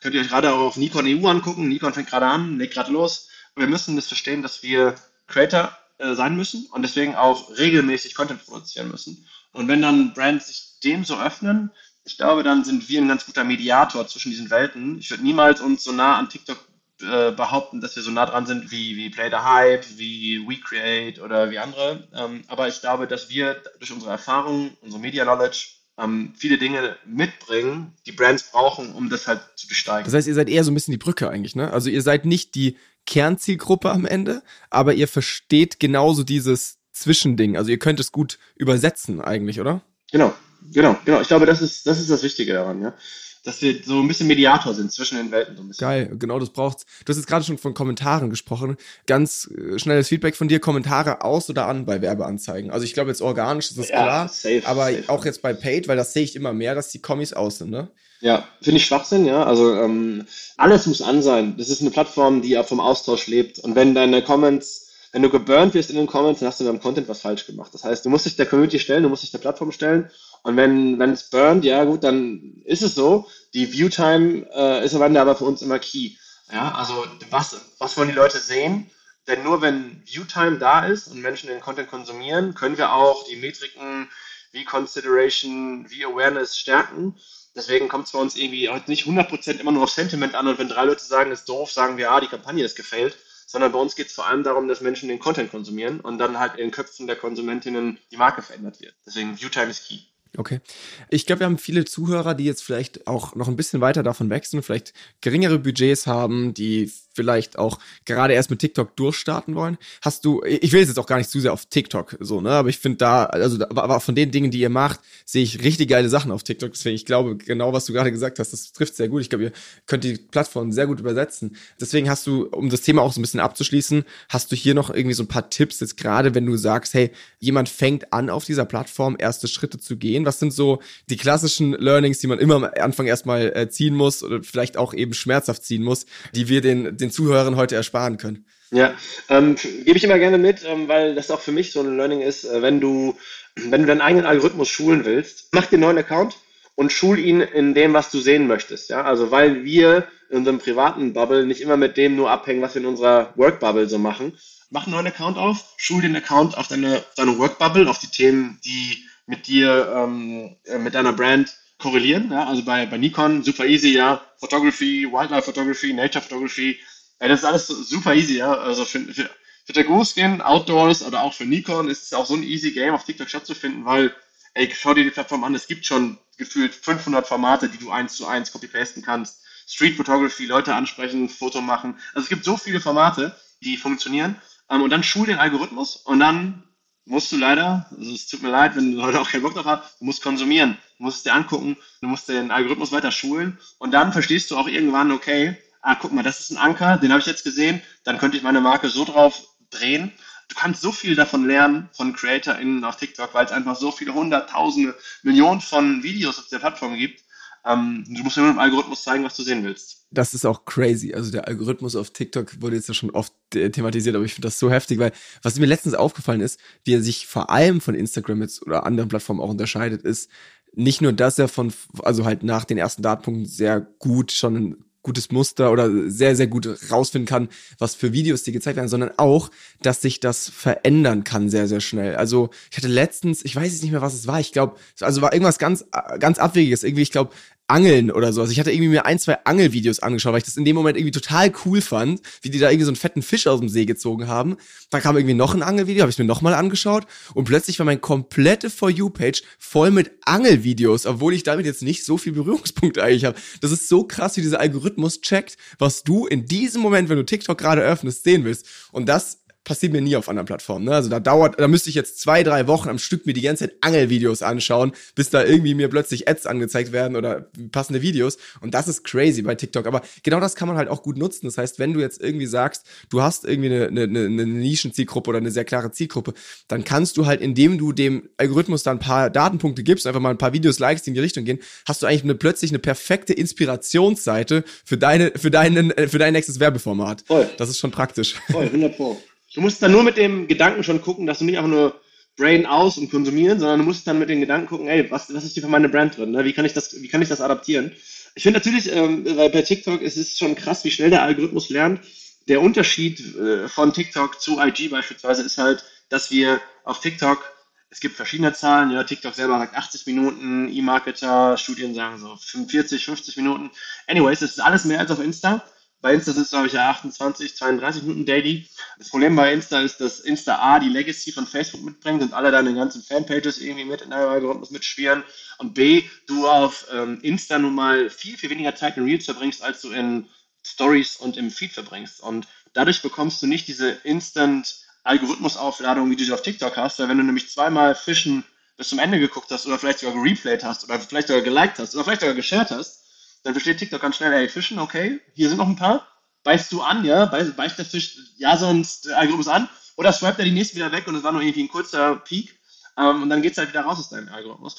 [0.00, 1.68] könnt ihr euch gerade auch auf Nikon EU angucken.
[1.68, 3.28] Nikon fängt gerade an, legt gerade los.
[3.54, 8.44] Wir müssen das verstehen, dass wir Creator äh, sein müssen und deswegen auch regelmäßig Content
[8.44, 9.26] produzieren müssen.
[9.52, 11.70] Und wenn dann Brands sich dem so öffnen,
[12.04, 14.98] ich glaube, dann sind wir ein ganz guter Mediator zwischen diesen Welten.
[14.98, 16.58] Ich würde niemals uns so nah an TikTok
[17.02, 21.22] äh, behaupten, dass wir so nah dran sind wie, wie Play the Hype, wie WeCreate
[21.22, 22.08] oder wie andere.
[22.14, 26.96] Ähm, aber ich glaube, dass wir durch unsere Erfahrung, unsere Media Knowledge ähm, viele Dinge
[27.06, 30.04] mitbringen, die Brands brauchen, um das halt zu besteigen.
[30.04, 31.70] Das heißt, ihr seid eher so ein bisschen die Brücke eigentlich, ne?
[31.72, 37.56] Also ihr seid nicht die Kernzielgruppe am Ende, aber ihr versteht genauso dieses Zwischending.
[37.56, 39.80] Also ihr könnt es gut übersetzen eigentlich, oder?
[40.12, 40.34] Genau,
[40.72, 41.20] genau, genau.
[41.20, 42.94] Ich glaube, das ist das, ist das Wichtige daran, ja.
[43.42, 45.56] Dass wir so ein bisschen Mediator sind zwischen den Welten.
[45.56, 45.80] So ein bisschen.
[45.80, 46.84] Geil, genau das braucht's.
[47.04, 48.76] Du hast jetzt gerade schon von Kommentaren gesprochen.
[49.06, 50.60] Ganz äh, schnelles Feedback von dir.
[50.60, 52.70] Kommentare aus oder an bei Werbeanzeigen.
[52.70, 55.08] Also ich glaube jetzt organisch ist das ja, klar, safe, aber safe.
[55.08, 57.70] auch jetzt bei Paid, weil das sehe ich immer mehr, dass die Kommis aus sind,
[57.70, 57.90] ne?
[58.20, 59.44] Ja, finde ich Schwachsinn, ja.
[59.44, 61.56] Also ähm, alles muss an sein.
[61.56, 63.58] Das ist eine Plattform, die ja vom Austausch lebt.
[63.58, 66.80] Und wenn deine Comments, wenn du geburnt wirst in den Comments, dann hast du beim
[66.80, 67.72] Content was falsch gemacht.
[67.72, 70.10] Das heißt, du musst dich der Community stellen, du musst dich der Plattform stellen.
[70.42, 73.26] Und wenn, wenn es burnt, ja gut, dann ist es so.
[73.54, 76.12] Die Viewtime äh, ist am Ende aber für uns immer key.
[76.52, 78.90] Ja, also was, was wollen die Leute sehen?
[79.26, 83.36] Denn nur wenn Viewtime da ist und Menschen den Content konsumieren, können wir auch die
[83.36, 84.10] Metriken
[84.52, 87.16] wie Consideration, wie Awareness stärken.
[87.54, 90.58] Deswegen kommt es bei uns irgendwie heute nicht 100% immer nur auf Sentiment an und
[90.58, 93.78] wenn drei Leute sagen, ist doof, sagen wir, ah, die Kampagne ist gefällt, sondern bei
[93.78, 96.66] uns geht es vor allem darum, dass Menschen den Content konsumieren und dann halt in
[96.66, 98.94] den Köpfen der Konsumentinnen die Marke verändert wird.
[99.04, 99.98] Deswegen Viewtime ist key.
[100.36, 100.60] Okay.
[101.08, 104.30] Ich glaube, wir haben viele Zuhörer, die jetzt vielleicht auch noch ein bisschen weiter davon
[104.30, 109.76] wechseln, vielleicht geringere Budgets haben, die vielleicht auch gerade erst mit TikTok durchstarten wollen.
[110.00, 112.70] Hast du, ich will jetzt auch gar nicht zu sehr auf TikTok so, ne, aber
[112.70, 116.08] ich finde da, also aber von den Dingen, die ihr macht, sehe ich richtig geile
[116.08, 116.72] Sachen auf TikTok.
[116.72, 119.20] Deswegen, ich glaube, genau was du gerade gesagt hast, das trifft sehr gut.
[119.20, 119.52] Ich glaube, ihr
[119.84, 121.56] könnt die Plattform sehr gut übersetzen.
[121.78, 124.88] Deswegen hast du, um das Thema auch so ein bisschen abzuschließen, hast du hier noch
[124.88, 128.46] irgendwie so ein paar Tipps jetzt gerade, wenn du sagst, hey, jemand fängt an auf
[128.46, 130.24] dieser Plattform erste Schritte zu gehen.
[130.24, 130.80] Was sind so
[131.10, 134.94] die klassischen Learnings, die man immer am Anfang erstmal äh, ziehen muss oder vielleicht auch
[134.94, 138.46] eben schmerzhaft ziehen muss, die wir den den Zuhörern heute ersparen können.
[138.70, 138.94] Ja,
[139.28, 142.20] ähm, gebe ich immer gerne mit, ähm, weil das auch für mich so ein Learning
[142.20, 143.16] ist, äh, wenn du,
[143.56, 146.36] wenn du deinen eigenen Algorithmus schulen willst, mach dir einen neuen Account
[146.76, 148.90] und schul ihn in dem, was du sehen möchtest.
[148.90, 152.74] Ja, also weil wir in unserem privaten Bubble nicht immer mit dem nur abhängen, was
[152.74, 154.38] wir in unserer Work Bubble so machen.
[154.70, 158.06] Mach einen neuen Account auf, schul den Account auf deine, deine Work Bubble, auf die
[158.06, 162.30] Themen, die mit dir, ähm, äh, mit deiner Brand korrelieren.
[162.30, 162.46] Ja?
[162.46, 164.22] Also bei, bei Nikon super easy, ja.
[164.38, 166.78] Photography, Wildlife Photography, Nature Photography.
[167.20, 168.52] Ja, das ist alles super easy, ja.
[168.54, 169.30] Also für, für,
[169.64, 172.94] für der Großskin, Outdoors oder auch für Nikon ist es auch so ein easy Game
[172.94, 174.14] auf TikTok stattzufinden, weil,
[174.54, 178.14] ey, schau dir die Plattform an, es gibt schon gefühlt 500 Formate, die du eins
[178.16, 179.42] zu eins copy-pasten kannst.
[179.68, 181.96] Street Photography, Leute ansprechen, Foto machen.
[182.14, 184.36] Also es gibt so viele Formate, die funktionieren.
[184.70, 186.64] Ähm, und dann schul den Algorithmus und dann
[187.04, 189.66] musst du leider, also es tut mir leid, wenn du heute auch keinen Bock drauf
[189.66, 193.58] hast, du musst konsumieren, du musst es dir angucken, du musst den Algorithmus weiter schulen
[193.78, 197.10] und dann verstehst du auch irgendwann, okay, ah, guck mal, das ist ein Anker, den
[197.10, 200.12] habe ich jetzt gesehen, dann könnte ich meine Marke so drauf drehen.
[200.48, 204.14] Du kannst so viel davon lernen von CreatorInnen auf TikTok, weil es einfach so viele
[204.14, 207.22] hunderttausende, Millionen von Videos auf der Plattform gibt.
[207.64, 211.14] Ähm, du musst nur im Algorithmus zeigen, was du sehen willst das ist auch crazy.
[211.14, 214.48] Also der Algorithmus auf TikTok wurde jetzt ja schon oft äh, thematisiert, aber ich finde
[214.48, 215.12] das so heftig, weil
[215.42, 219.08] was mir letztens aufgefallen ist, wie er sich vor allem von Instagram jetzt oder anderen
[219.08, 220.28] Plattformen auch unterscheidet, ist
[220.72, 225.30] nicht nur, dass er von, also halt nach den ersten Datenpunkten sehr gut schon gutes
[225.30, 229.50] Muster oder sehr, sehr gut rausfinden kann, was für Videos dir gezeigt werden, sondern auch,
[229.82, 232.16] dass sich das verändern kann sehr, sehr schnell.
[232.16, 235.22] Also ich hatte letztens, ich weiß jetzt nicht mehr, was es war, ich glaube, also
[235.22, 235.86] war irgendwas ganz,
[236.18, 236.84] ganz Abwegiges.
[236.84, 237.32] Irgendwie, ich glaube,
[237.70, 238.40] Angeln oder so.
[238.40, 240.98] Also ich hatte irgendwie mir ein, zwei Angelvideos angeschaut, weil ich das in dem Moment
[240.98, 243.86] irgendwie total cool fand, wie die da irgendwie so einen fetten Fisch aus dem See
[243.86, 244.56] gezogen haben.
[244.90, 248.00] Dann kam irgendwie noch ein Angelvideo, habe ich mir nochmal angeschaut und plötzlich war mein
[248.00, 253.24] komplette For You-Page voll mit Angelvideos, obwohl ich damit jetzt nicht so viel Berührungspunkte eigentlich
[253.24, 253.38] habe.
[253.60, 257.24] Das ist so krass, wie dieser Algorithmus checkt, was du in diesem Moment, wenn du
[257.24, 258.66] TikTok gerade öffnest, sehen willst.
[258.92, 260.86] Und das passiert mir nie auf anderen Plattformen.
[260.86, 260.94] Ne?
[260.94, 263.68] Also da dauert, da müsste ich jetzt zwei, drei Wochen am Stück mir die ganze
[263.68, 268.38] Zeit Angelvideos anschauen, bis da irgendwie mir plötzlich Ads angezeigt werden oder passende Videos.
[268.60, 269.86] Und das ist crazy bei TikTok.
[269.86, 271.46] Aber genau das kann man halt auch gut nutzen.
[271.46, 275.38] Das heißt, wenn du jetzt irgendwie sagst, du hast irgendwie eine, eine, eine Nischenzielgruppe oder
[275.38, 276.32] eine sehr klare Zielgruppe,
[276.68, 280.30] dann kannst du halt, indem du dem Algorithmus da ein paar Datenpunkte gibst, einfach mal
[280.30, 282.78] ein paar Videos likes, die in die Richtung gehen, hast du eigentlich eine, plötzlich eine
[282.78, 287.24] perfekte Inspirationsseite für deine, für deinen, für dein nächstes Werbeformat.
[287.26, 287.48] Voll.
[287.58, 288.36] Das ist schon praktisch.
[288.50, 289.20] Voll, 100 Pro.
[289.54, 292.00] Du musst dann nur mit dem Gedanken schon gucken, dass du nicht einfach nur
[292.36, 295.44] Brain aus und konsumieren, sondern du musst dann mit den Gedanken gucken, ey, was, was
[295.44, 296.30] ist hier für meine Brand drin?
[296.30, 296.44] Ne?
[296.44, 297.92] Wie, kann ich das, wie kann ich das adaptieren?
[298.34, 301.68] Ich finde natürlich, ähm, weil bei TikTok ist es schon krass, wie schnell der Algorithmus
[301.68, 302.00] lernt.
[302.48, 307.44] Der Unterschied äh, von TikTok zu IG beispielsweise ist halt, dass wir auf TikTok,
[307.90, 313.04] es gibt verschiedene Zahlen, ja, TikTok selber sagt 80 Minuten, E-Marketer, Studien sagen so 45,
[313.04, 313.70] 50 Minuten.
[314.06, 315.64] Anyways, das ist alles mehr als auf Insta.
[316.02, 318.66] Bei Insta sind es, glaube ich, ja 28, 32 Minuten Daily.
[318.98, 322.50] Das Problem bei Insta ist, dass Insta A die Legacy von Facebook mitbringt und alle
[322.50, 325.24] deine ganzen Fanpages irgendwie mit in deinem Algorithmus mitschwirren.
[325.58, 329.62] Und B, du auf ähm, Insta nun mal viel, viel weniger Zeit in Reels verbringst,
[329.62, 330.26] als du in
[330.66, 332.22] Stories und im Feed verbringst.
[332.22, 337.08] Und dadurch bekommst du nicht diese Instant Algorithmusaufladung, wie du sie auf TikTok hast, weil
[337.08, 338.44] wenn du nämlich zweimal Fischen
[338.76, 341.94] bis zum Ende geguckt hast oder vielleicht sogar gereplayt hast oder vielleicht sogar geliked hast
[341.94, 343.04] oder vielleicht sogar geshared hast,
[343.42, 346.06] dann versteht TikTok ganz schnell, ey, Fischen, okay, hier sind noch ein paar.
[346.42, 350.44] Beißt du an, ja, beißt, beißt der Fisch ja sonst Algorithmus an oder swipet er
[350.46, 352.58] die nächste wieder weg und es war nur irgendwie ein kurzer Peak
[352.96, 354.76] ähm, und dann geht es halt wieder raus aus deinem Algorithmus.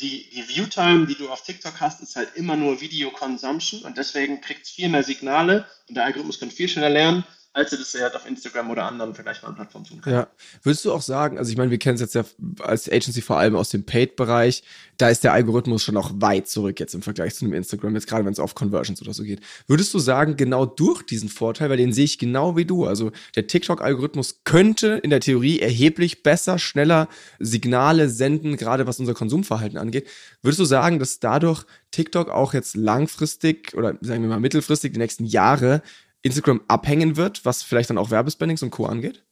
[0.00, 3.98] Die, die Viewtime, die du auf TikTok hast, ist halt immer nur Video Consumption und
[3.98, 7.76] deswegen kriegt es viel mehr Signale und der Algorithmus kann viel schneller lernen, als sie
[7.76, 10.16] das halt auf Instagram oder anderen vergleichbaren Plattformen tun können.
[10.16, 10.28] Ja.
[10.62, 12.24] Würdest du auch sagen, also ich meine, wir kennen es jetzt ja
[12.62, 14.62] als Agency vor allem aus dem Paid-Bereich,
[14.96, 18.06] da ist der Algorithmus schon auch weit zurück jetzt im Vergleich zu einem Instagram, jetzt
[18.06, 19.40] gerade wenn es auf Conversions oder so geht.
[19.66, 23.12] Würdest du sagen, genau durch diesen Vorteil, weil den sehe ich genau wie du, also
[23.36, 29.76] der TikTok-Algorithmus könnte in der Theorie erheblich besser, schneller Signale senden, gerade was unser Konsumverhalten
[29.76, 30.08] angeht.
[30.40, 34.98] Würdest du sagen, dass dadurch TikTok auch jetzt langfristig oder sagen wir mal mittelfristig die
[34.98, 35.82] nächsten Jahre
[36.22, 38.86] Instagram abhängen wird, was vielleicht dann auch Werbespendings und Co.
[38.86, 39.22] angeht?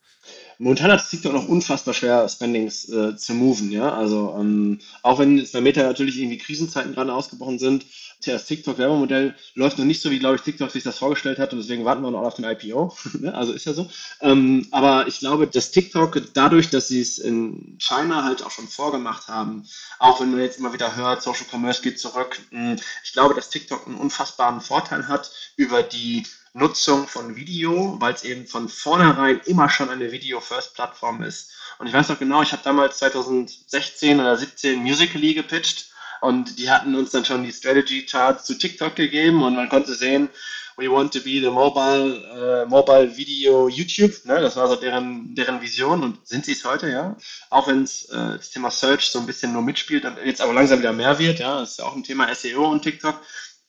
[0.58, 3.94] Momentan hat TikTok noch unfassbar schwer, Spendings äh, zu moven, ja.
[3.94, 7.86] Also ähm, auch wenn es bei Meta natürlich irgendwie Krisenzeiten gerade ausgebrochen sind,
[8.26, 11.58] das TikTok-Werbemodell läuft noch nicht so, wie, glaube ich, TikTok sich das vorgestellt hat und
[11.60, 12.94] deswegen warten wir noch auf den IPO.
[13.20, 13.34] Ne?
[13.34, 13.88] also ist ja so.
[14.20, 18.68] Ähm, aber ich glaube, dass TikTok dadurch, dass sie es in China halt auch schon
[18.68, 19.66] vorgemacht haben,
[19.98, 23.50] auch wenn man jetzt immer wieder hört, Social Commerce geht zurück, hm, ich glaube, dass
[23.50, 29.40] TikTok einen unfassbaren Vorteil hat über die Nutzung von Video, weil es eben von vornherein
[29.46, 31.52] immer schon eine Video-First-Plattform ist.
[31.78, 36.70] Und ich weiß noch genau, ich habe damals 2016 oder 17 Musical.ly gepitcht und die
[36.70, 40.28] hatten uns dann schon die Strategy Charts zu TikTok gegeben und man konnte sehen,
[40.76, 44.24] we want to be the mobile, uh, mobile video YouTube.
[44.24, 44.40] Ne?
[44.40, 47.16] Das war so deren, deren Vision und sind sie es heute, ja.
[47.50, 50.78] Auch wenn äh, das Thema Search so ein bisschen nur mitspielt und jetzt aber langsam
[50.80, 51.60] wieder mehr wird, ja.
[51.60, 53.20] Das ist ja auch ein Thema SEO und TikTok.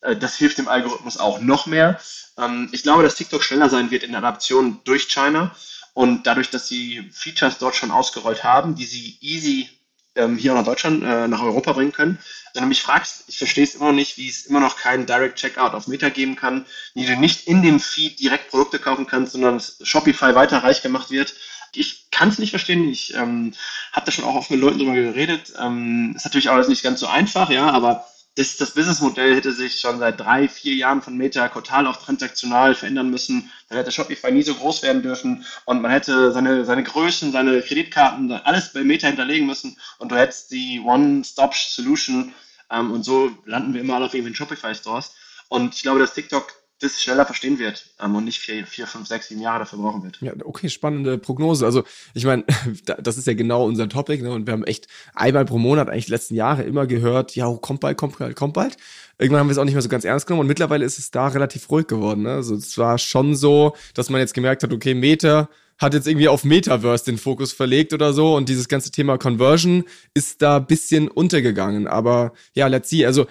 [0.02, 2.00] Äh, das hilft dem Algorithmus auch noch mehr.
[2.38, 5.56] Ähm, ich glaube, dass TikTok schneller sein wird in der Adaption durch China
[5.94, 9.70] und dadurch, dass sie Features dort schon ausgerollt haben, die sie easy
[10.16, 12.18] ähm, hier nach Deutschland, äh, nach Europa bringen können.
[12.54, 15.06] Wenn du mich fragst, ich verstehe es immer noch nicht, wie es immer noch keinen
[15.06, 19.08] Direct Checkout auf Meta geben kann, wie du nicht in dem Feed direkt Produkte kaufen
[19.08, 21.34] kannst, sondern Shopify weiter reich gemacht wird.
[21.74, 22.90] Ich kann es nicht verstehen.
[22.90, 23.54] Ich ähm,
[23.94, 25.54] habe da schon auch oft mit Leuten drüber geredet.
[25.58, 29.52] Ähm, ist natürlich auch alles nicht ganz so einfach, ja, aber das, das Businessmodell hätte
[29.52, 33.52] sich schon seit drei, vier Jahren von Meta total auf transaktional verändern müssen.
[33.68, 37.62] Dann hätte Shopify nie so groß werden dürfen und man hätte seine, seine Größen, seine
[37.62, 42.34] Kreditkarten, alles bei Meta hinterlegen müssen und du hättest die One-Stop-Solution
[42.72, 45.14] ähm, und so landen wir immer alle auf irgendwelchen Shopify-Stores.
[45.50, 49.08] Und ich glaube, dass TikTok das schneller verstehen wird ähm, und nicht vier, vier, fünf,
[49.08, 50.20] sechs, sieben Jahre dafür brauchen wird.
[50.22, 51.66] Ja, okay, spannende Prognose.
[51.66, 52.44] Also ich meine,
[53.00, 54.32] das ist ja genau unser Topic ne?
[54.32, 57.80] und wir haben echt einmal pro Monat eigentlich die letzten Jahre immer gehört, ja, kommt
[57.80, 58.78] bald, kommt bald, kommt bald.
[59.18, 61.12] Irgendwann haben wir es auch nicht mehr so ganz ernst genommen und mittlerweile ist es
[61.12, 62.24] da relativ ruhig geworden.
[62.24, 62.34] Ne?
[62.34, 65.50] Also es war schon so, dass man jetzt gemerkt hat, okay, Meter
[65.82, 69.84] hat jetzt irgendwie auf Metaverse den Fokus verlegt oder so und dieses ganze Thema Conversion
[70.14, 71.88] ist da bisschen untergegangen.
[71.88, 73.06] Aber ja, let's see.
[73.06, 73.26] Also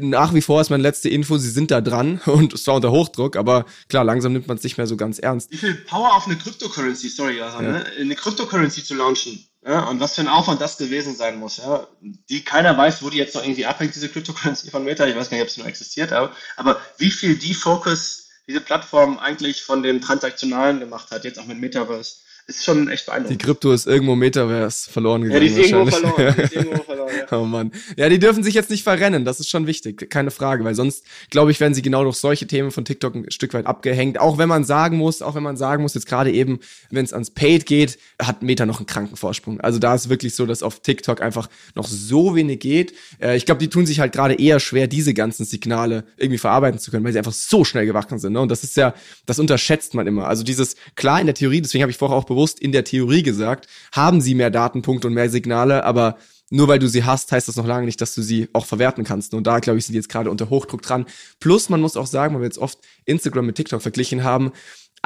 [0.00, 3.36] nach wie vor ist meine letzte Info, sie sind da dran und zwar unter Hochdruck,
[3.36, 5.50] aber klar, langsam nimmt man es nicht mehr so ganz ernst.
[5.50, 7.72] Wie viel Power auf eine Cryptocurrency, sorry, also, ja.
[7.72, 7.86] ne?
[7.98, 9.44] eine Cryptocurrency zu launchen.
[9.66, 11.88] Ja, und was für ein Aufwand das gewesen sein muss, ja.
[12.30, 15.06] Die keiner weiß, wo die jetzt noch irgendwie abhängt, diese Cryptocurrency von Meta.
[15.06, 19.18] Ich weiß gar nicht, ob sie noch existiert, aber, aber wie viel Defocus diese Plattform
[19.18, 23.40] eigentlich von dem Transaktionalen gemacht hat, jetzt auch mit Metaverse ist schon echt beeindruckend.
[23.40, 25.42] Die Krypto ist irgendwo Metaverse verloren gegangen.
[25.42, 26.34] Ja, die ist irgendwo verloren.
[26.36, 27.38] Die ist irgendwo verloren ja.
[27.38, 27.72] oh Mann.
[27.96, 29.24] Ja, die dürfen sich jetzt nicht verrennen.
[29.24, 30.08] Das ist schon wichtig.
[30.10, 30.64] Keine Frage.
[30.64, 33.66] Weil sonst, glaube ich, werden sie genau durch solche Themen von TikTok ein Stück weit
[33.66, 34.20] abgehängt.
[34.20, 37.12] Auch wenn man sagen muss, auch wenn man sagen muss, jetzt gerade eben, wenn es
[37.12, 39.60] ans Paid geht, hat Meta noch einen kranken Vorsprung.
[39.60, 42.94] Also da ist wirklich so, dass auf TikTok einfach noch so wenig geht.
[43.20, 46.78] Äh, ich glaube, die tun sich halt gerade eher schwer, diese ganzen Signale irgendwie verarbeiten
[46.78, 48.34] zu können, weil sie einfach so schnell gewachsen sind.
[48.34, 48.40] Ne?
[48.40, 48.94] Und das ist ja,
[49.26, 50.28] das unterschätzt man immer.
[50.28, 53.22] Also dieses, klar in der Theorie, deswegen habe ich vorher auch bewusst in der Theorie
[53.22, 56.18] gesagt, haben sie mehr Datenpunkte und mehr Signale, aber
[56.50, 59.02] nur weil du sie hast, heißt das noch lange nicht, dass du sie auch verwerten
[59.02, 59.34] kannst.
[59.34, 61.06] Und da, glaube ich, sind die jetzt gerade unter Hochdruck dran.
[61.40, 64.52] Plus, man muss auch sagen, weil wir jetzt oft Instagram mit TikTok verglichen haben,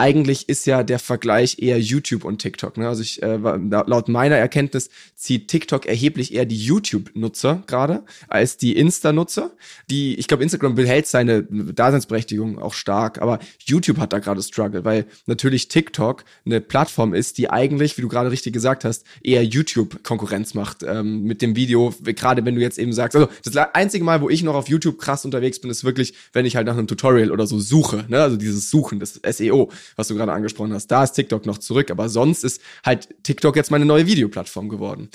[0.01, 2.79] eigentlich ist ja der Vergleich eher YouTube und TikTok.
[2.79, 2.89] Ne?
[2.89, 8.79] Also ich, äh, laut meiner Erkenntnis zieht TikTok erheblich eher die YouTube-Nutzer gerade als die
[8.79, 9.51] Insta-Nutzer.
[9.91, 14.87] Die, ich glaube, Instagram behält seine Daseinsberechtigung auch stark, aber YouTube hat da gerade Struggle,
[14.87, 19.45] weil natürlich TikTok eine Plattform ist, die eigentlich, wie du gerade richtig gesagt hast, eher
[19.45, 21.95] YouTube-Konkurrenz macht ähm, mit dem Video.
[22.03, 24.99] Gerade wenn du jetzt eben sagst, also das einzige Mal, wo ich noch auf YouTube
[24.99, 28.07] krass unterwegs bin, ist wirklich, wenn ich halt nach einem Tutorial oder so suche.
[28.09, 28.23] Ne?
[28.23, 30.89] Also dieses Suchen, das SEO was du gerade angesprochen hast.
[30.89, 35.11] Da ist TikTok noch zurück, aber sonst ist halt TikTok jetzt meine neue Videoplattform geworden.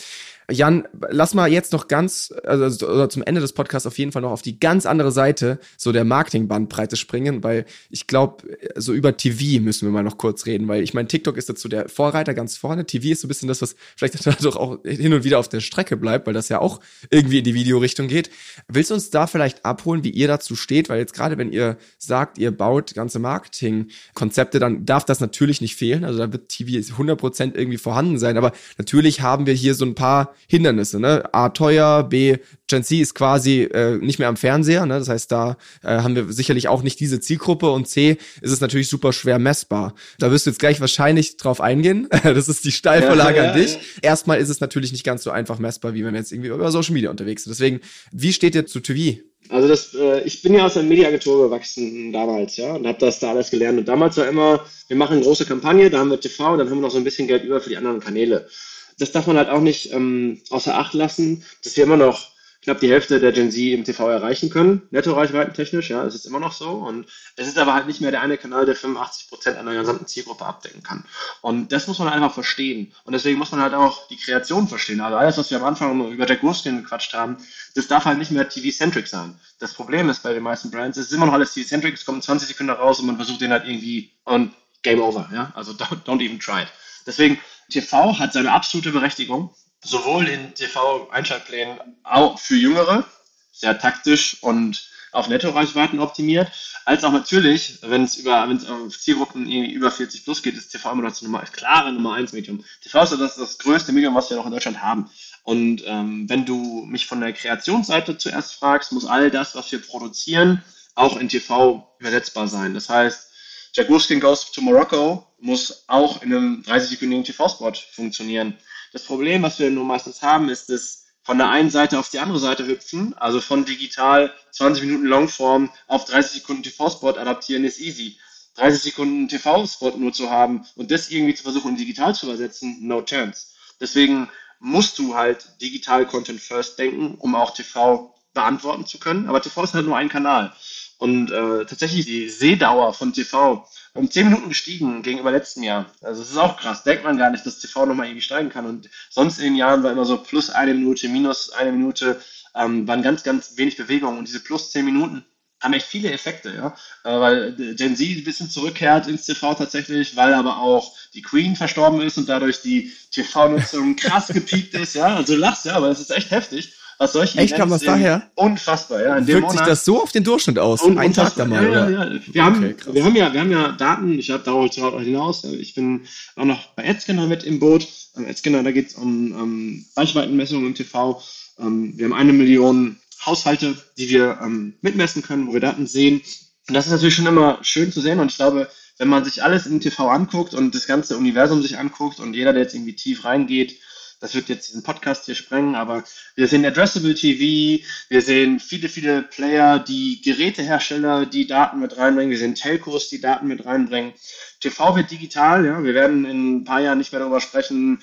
[0.50, 4.32] Jan, lass mal jetzt noch ganz, also zum Ende des Podcasts auf jeden Fall noch
[4.32, 8.44] auf die ganz andere Seite so der Marketingbandbreite springen, weil ich glaube,
[8.76, 11.68] so über TV müssen wir mal noch kurz reden, weil ich meine, TikTok ist dazu
[11.68, 12.86] der Vorreiter ganz vorne.
[12.86, 15.62] TV ist so ein bisschen das, was vielleicht doch auch hin und wieder auf der
[15.62, 16.80] Strecke bleibt, weil das ja auch
[17.10, 18.30] irgendwie in die Videorichtung geht.
[18.68, 20.90] Willst du uns da vielleicht abholen, wie ihr dazu steht?
[20.90, 25.62] Weil jetzt gerade, wenn ihr sagt, ihr baut ganze Marketingkonzepte Konzepte, dann darf das natürlich
[25.62, 26.04] nicht fehlen.
[26.04, 28.38] Also da wird TV 100% irgendwie vorhanden sein.
[28.38, 31.00] Aber natürlich haben wir hier so ein paar Hindernisse.
[31.00, 31.24] Ne?
[31.34, 34.86] A, teuer, B, Gen Z ist quasi äh, nicht mehr am Fernseher.
[34.86, 35.00] Ne?
[35.00, 37.70] Das heißt, da äh, haben wir sicherlich auch nicht diese Zielgruppe.
[37.70, 39.94] Und C, ist es natürlich super schwer messbar.
[40.20, 42.08] Da wirst du jetzt gleich wahrscheinlich drauf eingehen.
[42.24, 43.74] das ist die Steilvorlage ja, ja, an dich.
[43.74, 43.80] Ja.
[44.02, 46.72] Erstmal ist es natürlich nicht ganz so einfach messbar, wie wenn man jetzt irgendwie über
[46.72, 47.50] Social Media unterwegs ist.
[47.50, 49.22] Deswegen, wie steht ihr zu TV?
[49.50, 53.20] Also das, äh, ich bin ja aus der Mediaagentur gewachsen damals, ja, und habe das
[53.20, 53.78] da alles gelernt.
[53.78, 56.78] Und damals war immer, wir machen eine große Kampagne, da haben wir TV, dann haben
[56.78, 58.48] wir noch so ein bisschen Geld über für die anderen Kanäle.
[58.98, 62.80] Das darf man halt auch nicht ähm, außer Acht lassen, dass wir immer noch knapp
[62.80, 66.52] die Hälfte der Gen Z im TV erreichen können, netto-reichweitentechnisch, ja, es ist immer noch
[66.52, 66.72] so.
[66.72, 67.06] Und
[67.36, 70.46] es ist aber halt nicht mehr der eine Kanal, der 85 Prozent einer gesamten Zielgruppe
[70.46, 71.06] abdecken kann.
[71.42, 72.92] Und das muss man einfach verstehen.
[73.04, 75.00] Und deswegen muss man halt auch die Kreation verstehen.
[75.00, 77.38] Also alles, was wir am Anfang über Jack Wolfskin gequatscht haben,
[77.76, 79.40] das darf halt nicht mehr TV-centric sein.
[79.60, 82.22] Das Problem ist bei den meisten Brands, es ist immer noch alles TV-centric, es kommen
[82.22, 85.52] 20 Sekunden raus und man versucht den halt irgendwie und Game over, ja.
[85.56, 86.70] Also don't, don't even try it.
[87.06, 93.06] Deswegen, TV hat seine absolute Berechtigung sowohl in TV-Einschaltplänen auch für Jüngere,
[93.52, 96.52] sehr taktisch und auf Netto-Reichweiten optimiert,
[96.84, 100.70] als auch natürlich, wenn es über, wenn es auf Zielgruppen über 40 plus geht, ist
[100.70, 102.64] TV immer noch das Nummer, klare Nummer 1 Medium.
[102.84, 105.10] TV ist das, das größte Medium, was wir noch in Deutschland haben.
[105.44, 109.82] Und ähm, wenn du mich von der Kreationsseite zuerst fragst, muss all das, was wir
[109.82, 110.64] produzieren,
[110.96, 112.74] auch in TV übersetzbar sein.
[112.74, 113.30] Das heißt,
[113.76, 118.58] Jack Wolfskin Goes to Morocco muss auch in einem 30-sekündigen TV-Spot funktionieren.
[118.94, 122.20] Das Problem, was wir nur meistens haben, ist dass von der einen Seite auf die
[122.20, 127.82] andere Seite hüpfen, also von digital 20 Minuten Longform auf 30 Sekunden TV-Spot adaptieren ist
[127.82, 128.18] easy.
[128.56, 133.02] 30 Sekunden TV-Spot nur zu haben und das irgendwie zu versuchen, digital zu übersetzen, no
[133.02, 133.48] chance.
[133.82, 139.28] Deswegen musst du halt digital Content first denken, um auch TV beantworten zu können.
[139.28, 140.54] Aber TV ist halt nur ein Kanal.
[140.98, 145.88] Und äh, tatsächlich die Sehdauer von TV um 10 Minuten gestiegen gegenüber letzten Jahr.
[146.02, 146.84] Also es ist auch krass.
[146.84, 148.66] Denkt man gar nicht, dass TV nochmal irgendwie steigen kann.
[148.66, 152.22] Und sonst in den Jahren war immer so plus eine Minute, minus eine Minute,
[152.56, 154.18] ähm, waren ganz, ganz wenig Bewegungen.
[154.18, 155.26] Und diese plus 10 Minuten
[155.62, 156.76] haben echt viele Effekte, ja.
[157.04, 161.56] Äh, weil Gen Z ein bisschen zurückkehrt ins TV tatsächlich, weil aber auch die Queen
[161.56, 165.16] verstorben ist und dadurch die TV-Nutzung krass gepiekt ist, ja.
[165.16, 168.30] Also lachst, ja, aber das ist echt heftig was solche Echt, kam was daher?
[168.36, 169.18] Unfassbar, ja.
[169.18, 170.84] In Wirkt sich das so auf den Durchschnitt aus?
[170.84, 172.20] Ein Tag da mal, ja, ja, ja.
[172.32, 176.02] Wir, haben, wir, haben ja, wir haben ja Daten, ich habe darauf hinaus, ich bin
[176.36, 177.88] auch noch bei AdScanner mit im Boot.
[178.16, 181.22] Am AdScanner, da geht es um, um Reichweitenmessungen im TV.
[181.58, 186.22] Um, wir haben eine Million Haushalte, die wir um, mitmessen können, wo wir Daten sehen.
[186.68, 189.44] Und das ist natürlich schon immer schön zu sehen und ich glaube, wenn man sich
[189.44, 192.96] alles im TV anguckt und das ganze Universum sich anguckt und jeder, der jetzt irgendwie
[192.96, 193.78] tief reingeht,
[194.26, 198.90] das wird jetzt diesen Podcast hier sprengen, aber wir sehen Addressable TV, wir sehen viele,
[198.90, 204.14] viele Player, die Gerätehersteller, die Daten mit reinbringen, wir sehen Telcos, die Daten mit reinbringen.
[204.62, 208.02] TV wird digital, ja, wir werden in ein paar Jahren nicht mehr darüber sprechen,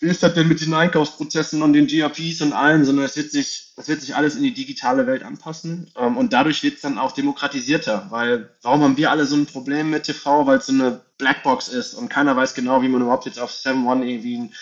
[0.00, 3.30] wie ist das denn mit den Einkaufsprozessen und den GRPs und allem, sondern es wird
[3.30, 6.80] sich, es wird sich alles in die digitale Welt anpassen ähm, und dadurch wird es
[6.80, 10.66] dann auch demokratisierter, weil warum haben wir alle so ein Problem mit TV, weil es
[10.66, 14.38] so eine Blackbox ist und keiner weiß genau, wie man überhaupt jetzt auf 7-One irgendwie
[14.38, 14.54] ein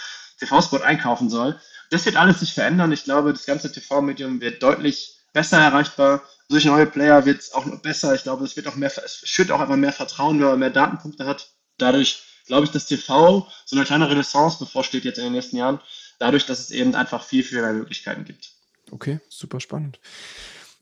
[0.42, 1.58] TV-Spot einkaufen soll.
[1.90, 2.92] Das wird alles sich verändern.
[2.92, 6.22] Ich glaube, das ganze TV-Medium wird deutlich besser erreichbar.
[6.48, 8.14] Durch neue Player wird es auch noch besser.
[8.14, 10.70] Ich glaube, es wird auch mehr, es schürt auch einfach mehr Vertrauen, wenn man mehr
[10.70, 11.48] Datenpunkte hat.
[11.78, 15.80] Dadurch glaube ich, dass TV so eine kleine Renaissance bevorsteht jetzt in den nächsten Jahren.
[16.18, 18.50] Dadurch, dass es eben einfach viel, viel mehr Möglichkeiten gibt.
[18.90, 19.98] Okay, super spannend.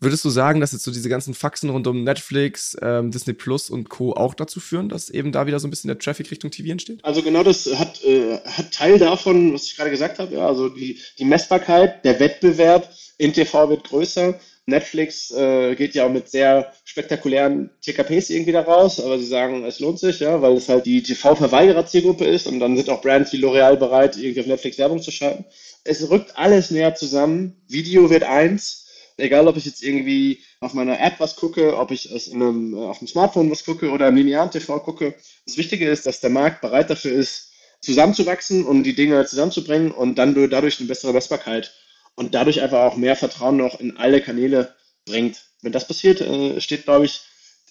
[0.03, 3.69] Würdest du sagen, dass jetzt so diese ganzen Faxen rund um Netflix, ähm, Disney Plus
[3.69, 4.15] und Co.
[4.15, 7.05] auch dazu führen, dass eben da wieder so ein bisschen der Traffic Richtung TV entsteht?
[7.05, 10.35] Also genau das hat, äh, hat Teil davon, was ich gerade gesagt habe.
[10.35, 14.41] Ja, also die, die Messbarkeit, der Wettbewerb in TV wird größer.
[14.65, 19.65] Netflix äh, geht ja auch mit sehr spektakulären TKPs irgendwie da raus, aber sie sagen,
[19.65, 23.33] es lohnt sich, ja, weil es halt die TV-Verweigerer-Zielgruppe ist und dann sind auch Brands
[23.33, 25.45] wie L'Oreal bereit, irgendwie auf Netflix Werbung zu schalten.
[25.85, 27.57] Es rückt alles näher zusammen.
[27.69, 28.87] Video wird eins,
[29.21, 32.79] egal ob ich jetzt irgendwie auf meiner App was gucke, ob ich in einem, äh,
[32.79, 35.15] auf dem Smartphone was gucke oder im linearen TV gucke.
[35.47, 40.17] Das Wichtige ist, dass der Markt bereit dafür ist, zusammenzuwachsen und die Dinge zusammenzubringen und
[40.17, 41.73] dann dadurch eine bessere Messbarkeit
[42.15, 44.75] und dadurch einfach auch mehr Vertrauen noch in alle Kanäle
[45.07, 45.43] bringt.
[45.63, 47.21] Wenn das passiert, äh, steht, glaube ich,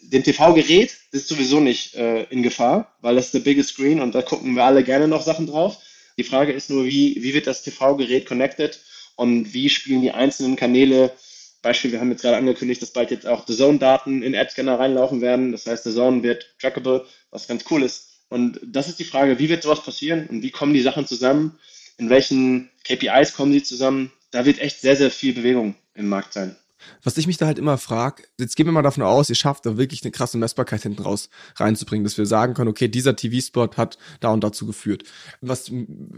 [0.02, 4.16] dem TV-Gerät ist sowieso nicht äh, in Gefahr, weil das ist der biggest screen und
[4.16, 5.78] da gucken wir alle gerne noch Sachen drauf.
[6.18, 8.80] Die Frage ist nur, wie, wie wird das TV-Gerät connected
[9.16, 11.12] und wie spielen die einzelnen Kanäle
[11.62, 15.22] Beispiel, wir haben jetzt gerade angekündigt, dass bald jetzt auch The Zone-Daten in AdScanner reinlaufen
[15.22, 15.52] werden.
[15.52, 18.10] Das heißt, The Zone wird trackable, was ganz cool ist.
[18.30, 21.58] Und das ist die Frage, wie wird sowas passieren und wie kommen die Sachen zusammen?
[21.98, 24.12] In welchen KPIs kommen sie zusammen?
[24.32, 26.56] Da wird echt sehr, sehr viel Bewegung im Markt sein.
[27.04, 29.66] Was ich mich da halt immer frage, jetzt gehen wir mal davon aus, ihr schafft
[29.66, 33.70] da wirklich eine krasse Messbarkeit hinten raus reinzubringen, dass wir sagen können, okay, dieser TV-Spot
[33.78, 35.04] hat da und dazu geführt.
[35.42, 35.72] Was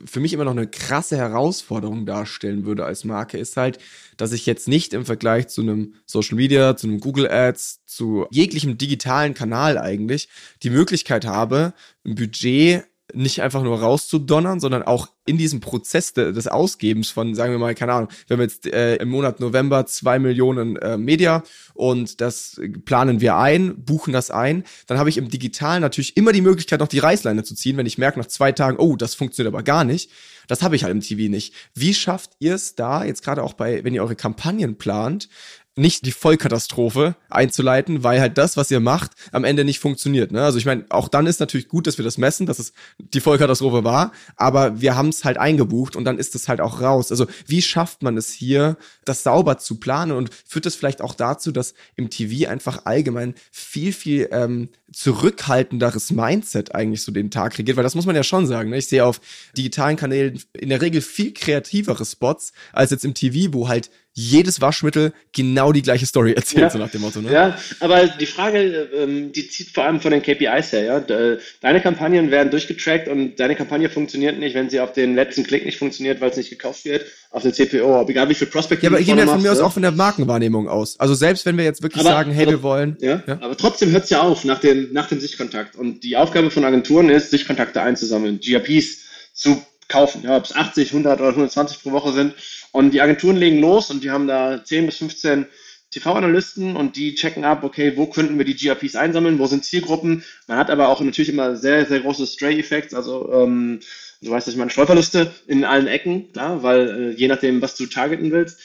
[0.05, 3.79] für mich immer noch eine krasse Herausforderung darstellen würde als Marke, ist halt,
[4.17, 8.25] dass ich jetzt nicht im Vergleich zu einem Social Media, zu einem Google Ads, zu
[8.31, 10.29] jeglichem digitalen Kanal eigentlich
[10.63, 11.73] die Möglichkeit habe,
[12.05, 17.35] ein Budget nicht einfach nur rauszudonnern, sondern auch in diesem Prozess de, des Ausgebens von,
[17.35, 20.97] sagen wir mal, keine Ahnung, wir haben jetzt äh, im Monat November zwei Millionen äh,
[20.97, 21.43] Media
[21.73, 26.31] und das planen wir ein, buchen das ein, dann habe ich im Digitalen natürlich immer
[26.31, 29.15] die Möglichkeit, noch die Reißleine zu ziehen, wenn ich merke nach zwei Tagen, oh, das
[29.15, 30.09] funktioniert aber gar nicht.
[30.47, 31.53] Das habe ich halt im TV nicht.
[31.73, 35.29] Wie schafft ihr es da, jetzt gerade auch bei, wenn ihr eure Kampagnen plant,
[35.75, 40.31] nicht die Vollkatastrophe einzuleiten, weil halt das, was ihr macht, am Ende nicht funktioniert.
[40.31, 40.43] Ne?
[40.43, 43.21] Also ich meine, auch dann ist natürlich gut, dass wir das messen, dass es die
[43.21, 47.09] Vollkatastrophe war, aber wir haben es halt eingebucht und dann ist es halt auch raus.
[47.09, 51.15] Also wie schafft man es hier, das sauber zu planen und führt das vielleicht auch
[51.15, 57.57] dazu, dass im TV einfach allgemein viel, viel ähm, zurückhaltenderes Mindset eigentlich so den Tag
[57.57, 58.71] regiert, weil das muss man ja schon sagen.
[58.71, 58.77] Ne?
[58.77, 59.21] Ich sehe auf
[59.55, 64.59] digitalen Kanälen in der Regel viel kreativere Spots als jetzt im TV, wo halt jedes
[64.59, 66.69] Waschmittel genau die gleiche Story erzählt, ja.
[66.69, 67.21] so nach dem Motto.
[67.21, 67.31] Ne?
[67.31, 70.83] Ja, aber die Frage, ähm, die zieht vor allem von den KPIs her.
[70.83, 71.37] Ja?
[71.61, 75.65] Deine Kampagnen werden durchgetrackt und deine Kampagne funktioniert nicht, wenn sie auf den letzten Klick
[75.65, 78.89] nicht funktioniert, weil es nicht gekauft wird, auf den CPO, egal wie viel Prospect Ja,
[78.89, 80.99] aber gehen wir von mir aus auch von der Markenwahrnehmung aus.
[80.99, 82.97] Also selbst wenn wir jetzt wirklich aber, sagen, hey, aber, wir wollen.
[82.99, 83.37] Ja, ja?
[83.39, 85.77] aber trotzdem hört es ja auf nach dem, nach dem Sichtkontakt.
[85.77, 88.97] Und die Aufgabe von Agenturen ist, Sichtkontakte einzusammeln, GRPs
[89.33, 89.61] zu
[89.91, 92.33] kaufen, ja, ob es 80, 100 oder 120 pro Woche sind.
[92.71, 95.45] Und die Agenturen legen los und die haben da 10 bis 15
[95.91, 100.23] TV-Analysten und die checken ab, okay, wo könnten wir die GRPs einsammeln, wo sind Zielgruppen.
[100.47, 103.81] Man hat aber auch natürlich immer sehr, sehr große Stray-Effekte, also ähm,
[104.21, 107.75] du weißt, dass ich meine Streuverluste in allen Ecken, klar, weil äh, je nachdem, was
[107.75, 108.59] du targeten willst.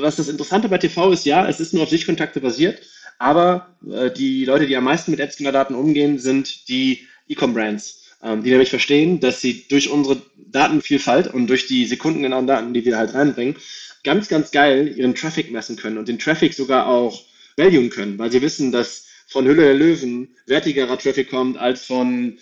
[0.00, 2.82] Was das Interessante bei TV ist, ja, es ist nur auf Sichtkontakte basiert,
[3.18, 8.70] aber äh, die Leute, die am meisten mit AdScanner-Daten umgehen, sind die E-Com-Brands die nämlich
[8.70, 13.56] verstehen, dass sie durch unsere Datenvielfalt und durch die sekundengenauen Daten, die wir halt reinbringen,
[14.04, 17.24] ganz, ganz geil ihren Traffic messen können und den Traffic sogar auch
[17.56, 22.38] valuen können, weil sie wissen, dass von Hülle der Löwen wertigerer Traffic kommt als von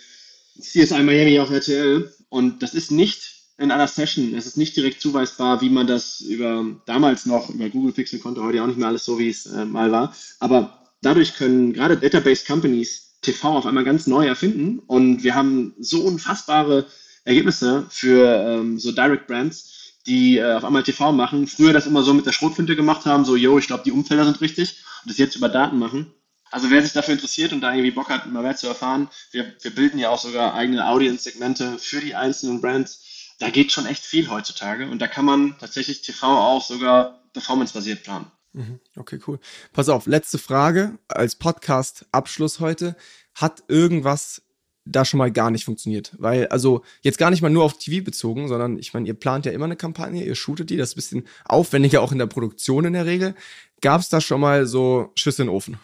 [0.61, 2.13] CSI Miami auf RTL.
[2.29, 6.21] Und das ist nicht in einer Session, es ist nicht direkt zuweisbar, wie man das
[6.21, 9.47] über damals noch über Google Pixel konnte, heute auch nicht mehr alles so, wie es
[9.47, 10.15] äh, mal war.
[10.39, 15.75] Aber dadurch können gerade Database Companies TV auf einmal ganz neu erfinden und wir haben
[15.79, 16.87] so unfassbare
[17.25, 21.47] Ergebnisse für ähm, so Direct Brands, die äh, auf einmal TV machen.
[21.47, 24.25] Früher das immer so mit der Schrotflinte gemacht haben, so, yo, ich glaube, die Umfelder
[24.25, 26.13] sind richtig und das jetzt über Daten machen.
[26.51, 29.55] Also wer sich dafür interessiert und da irgendwie Bock hat, mal mehr zu erfahren, wir,
[29.61, 33.37] wir bilden ja auch sogar eigene Audience-Segmente für die einzelnen Brands.
[33.39, 38.03] Da geht schon echt viel heutzutage und da kann man tatsächlich TV auch sogar performance-basiert
[38.03, 38.31] planen.
[38.53, 38.81] Mhm.
[38.97, 39.39] Okay, cool.
[39.73, 42.97] Pass auf, letzte Frage als Podcast-Abschluss heute.
[43.35, 44.43] Hat irgendwas
[44.85, 46.13] da schon mal gar nicht funktioniert?
[46.19, 49.47] Weil, also jetzt gar nicht mal nur auf TV bezogen, sondern ich meine, ihr plant
[49.47, 52.27] ja immer eine Kampagne, ihr shootet die, das ist ein bisschen aufwendiger auch in der
[52.27, 53.35] Produktion in der Regel.
[53.81, 55.79] Gab es da schon mal so Schüsse in den Ofen?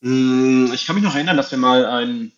[0.00, 2.32] Mm, ich kann mich noch erinnern, dass wir mal einen,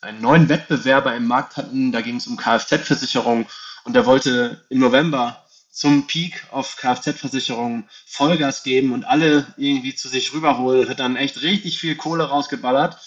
[0.00, 3.46] einen neuen Wettbewerber im Markt hatten, da ging es um Kfz-Versicherung
[3.84, 5.44] und der wollte im November
[5.80, 11.40] zum Peak auf Kfz-Versicherungen Vollgas geben und alle irgendwie zu sich rüberholen, hat dann echt
[11.40, 12.98] richtig viel Kohle rausgeballert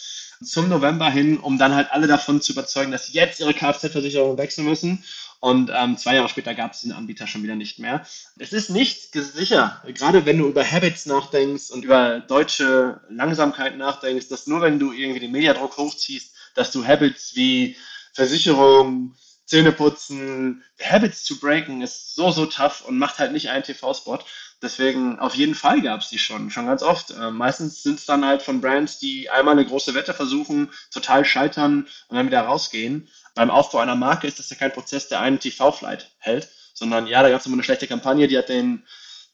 [0.43, 4.39] zum November hin, um dann halt alle davon zu überzeugen, dass sie jetzt ihre Kfz-Versicherung
[4.39, 5.03] wechseln müssen.
[5.39, 8.07] Und ähm, zwei Jahre später gab es den Anbieter schon wieder nicht mehr.
[8.39, 14.29] Es ist nicht sicher, gerade wenn du über Habits nachdenkst und über deutsche Langsamkeit nachdenkst,
[14.29, 17.75] dass nur wenn du irgendwie den Mediadruck hochziehst, dass du Habits wie
[18.13, 19.13] Versicherung,
[19.45, 24.19] Zähneputzen, Habits zu breaken ist so, so tough und macht halt nicht einen TV-Spot.
[24.61, 27.11] Deswegen auf jeden Fall gab es die schon, schon ganz oft.
[27.11, 31.25] Äh, meistens sind es dann halt von Brands, die einmal eine große Wette versuchen, total
[31.25, 33.09] scheitern und dann wieder rausgehen.
[33.35, 37.21] Beim Aufbau einer Marke ist das ja kein Prozess, der einen TV-Flight hält, sondern ja,
[37.21, 38.85] da gab es immer eine schlechte Kampagne, die hat den,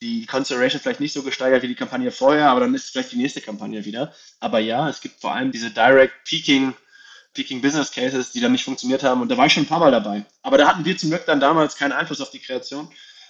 [0.02, 3.18] die Consideration vielleicht nicht so gesteigert wie die Kampagne vorher, aber dann ist vielleicht die
[3.18, 4.16] nächste Kampagne wieder.
[4.40, 6.74] Aber ja, es gibt vor allem diese Direct Peaking
[7.34, 9.22] Peaking Business Cases, die dann nicht funktioniert haben.
[9.22, 10.26] Und da war ich schon ein paar Mal dabei.
[10.42, 12.90] Aber da hatten wir zum Glück dann damals keinen Einfluss auf die Kreation.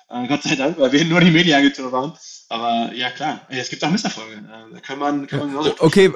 [0.10, 2.14] Äh, Gott sei Dank, weil wir nur die Mediaagentur waren.
[2.52, 4.38] Aber ja, klar, es gibt auch Misserfolge.
[4.38, 6.12] Äh, da kann man, kann man genauso Okay,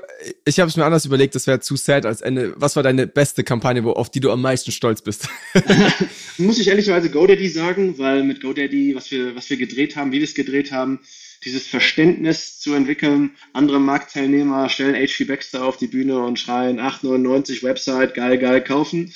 [0.45, 2.53] ich habe es mir anders überlegt, das wäre zu sad als Ende.
[2.57, 5.27] Was war deine beste Kampagne, wo, auf die du am meisten stolz bist?
[6.39, 10.17] Muss ich ehrlicherweise GoDaddy sagen, weil mit GoDaddy, was wir, was wir gedreht haben, wie
[10.17, 11.01] wir es gedreht haben,
[11.43, 13.35] dieses Verständnis zu entwickeln.
[13.53, 19.13] Andere Marktteilnehmer stellen HP Baxter auf die Bühne und schreien 8,99 Website, geil, geil, kaufen.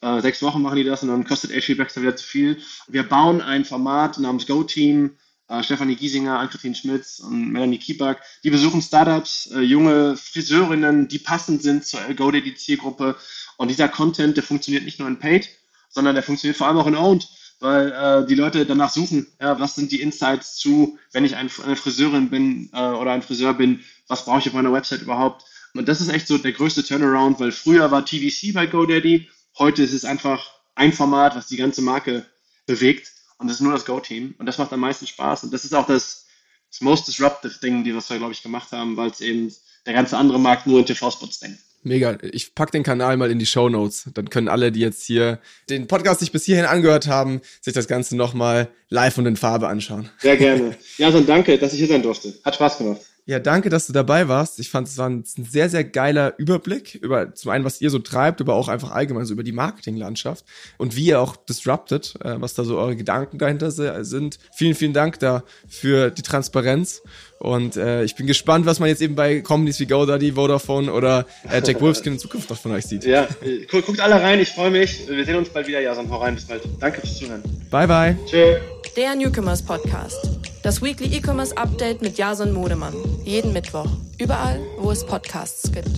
[0.00, 2.58] Äh, sechs Wochen machen die das und dann kostet HP Baxter wieder zu viel.
[2.86, 5.16] Wir bauen ein Format namens Go Team
[5.48, 11.18] äh, Stefanie Giesinger, Ann-Kathrin Schmitz und Melanie Kieback, die besuchen Startups, äh, junge Friseurinnen, die
[11.18, 13.16] passend sind zur GoDaddy-Zielgruppe.
[13.56, 15.48] Und dieser Content, der funktioniert nicht nur in Paid,
[15.88, 17.28] sondern der funktioniert vor allem auch in Owned,
[17.60, 21.50] weil äh, die Leute danach suchen, ja, was sind die Insights zu, wenn ich ein,
[21.64, 25.44] eine Friseurin bin äh, oder ein Friseur bin, was brauche ich auf meiner Website überhaupt?
[25.74, 29.28] Und das ist echt so der größte Turnaround, weil früher war TVC bei GoDaddy,
[29.58, 32.24] heute ist es einfach ein Format, was die ganze Marke
[32.66, 35.64] bewegt und das ist nur das Go-Team und das macht am meisten Spaß und das
[35.64, 36.26] ist auch das,
[36.70, 39.52] das most disruptive Ding, die wir, glaube ich, gemacht haben, weil es eben
[39.86, 41.60] der ganze andere Markt nur in TV-Spots denkt.
[41.88, 42.18] Mega.
[42.22, 44.08] Ich pack den Kanal mal in die Show Notes.
[44.14, 45.38] Dann können alle, die jetzt hier
[45.70, 49.68] den Podcast nicht bis hierhin angehört haben, sich das Ganze nochmal live und in Farbe
[49.68, 50.10] anschauen.
[50.18, 50.76] Sehr gerne.
[50.98, 52.34] Ja, dann danke, dass ich hier sein durfte.
[52.44, 53.00] Hat Spaß gemacht.
[53.28, 54.58] Ja, danke, dass du dabei warst.
[54.58, 57.98] Ich fand, es war ein, sehr, sehr geiler Überblick über zum einen, was ihr so
[57.98, 60.46] treibt, aber auch einfach allgemein so über die Marketinglandschaft
[60.78, 64.38] und wie ihr auch disruptet, äh, was da so eure Gedanken dahinter sind.
[64.54, 67.02] Vielen, vielen Dank da für die Transparenz.
[67.38, 71.26] Und äh, ich bin gespannt, was man jetzt eben bei Companies wie GoDaddy, Vodafone oder
[71.50, 73.04] äh, Jack Wolfskin in Zukunft noch von euch sieht.
[73.04, 73.28] Ja,
[73.70, 75.08] guckt alle rein, ich freue mich.
[75.08, 75.80] Wir sehen uns bald wieder.
[75.80, 76.62] Ja, dann hau rein, bis bald.
[76.80, 77.42] Danke fürs Zuhören.
[77.70, 78.16] Bye, bye.
[78.26, 78.56] Tschö.
[78.96, 80.38] Der Newcomers Podcast.
[80.62, 82.94] Das Weekly E-Commerce Update mit Jason Modemann.
[83.24, 83.88] Jeden Mittwoch.
[84.18, 85.90] Überall, wo es Podcasts gibt.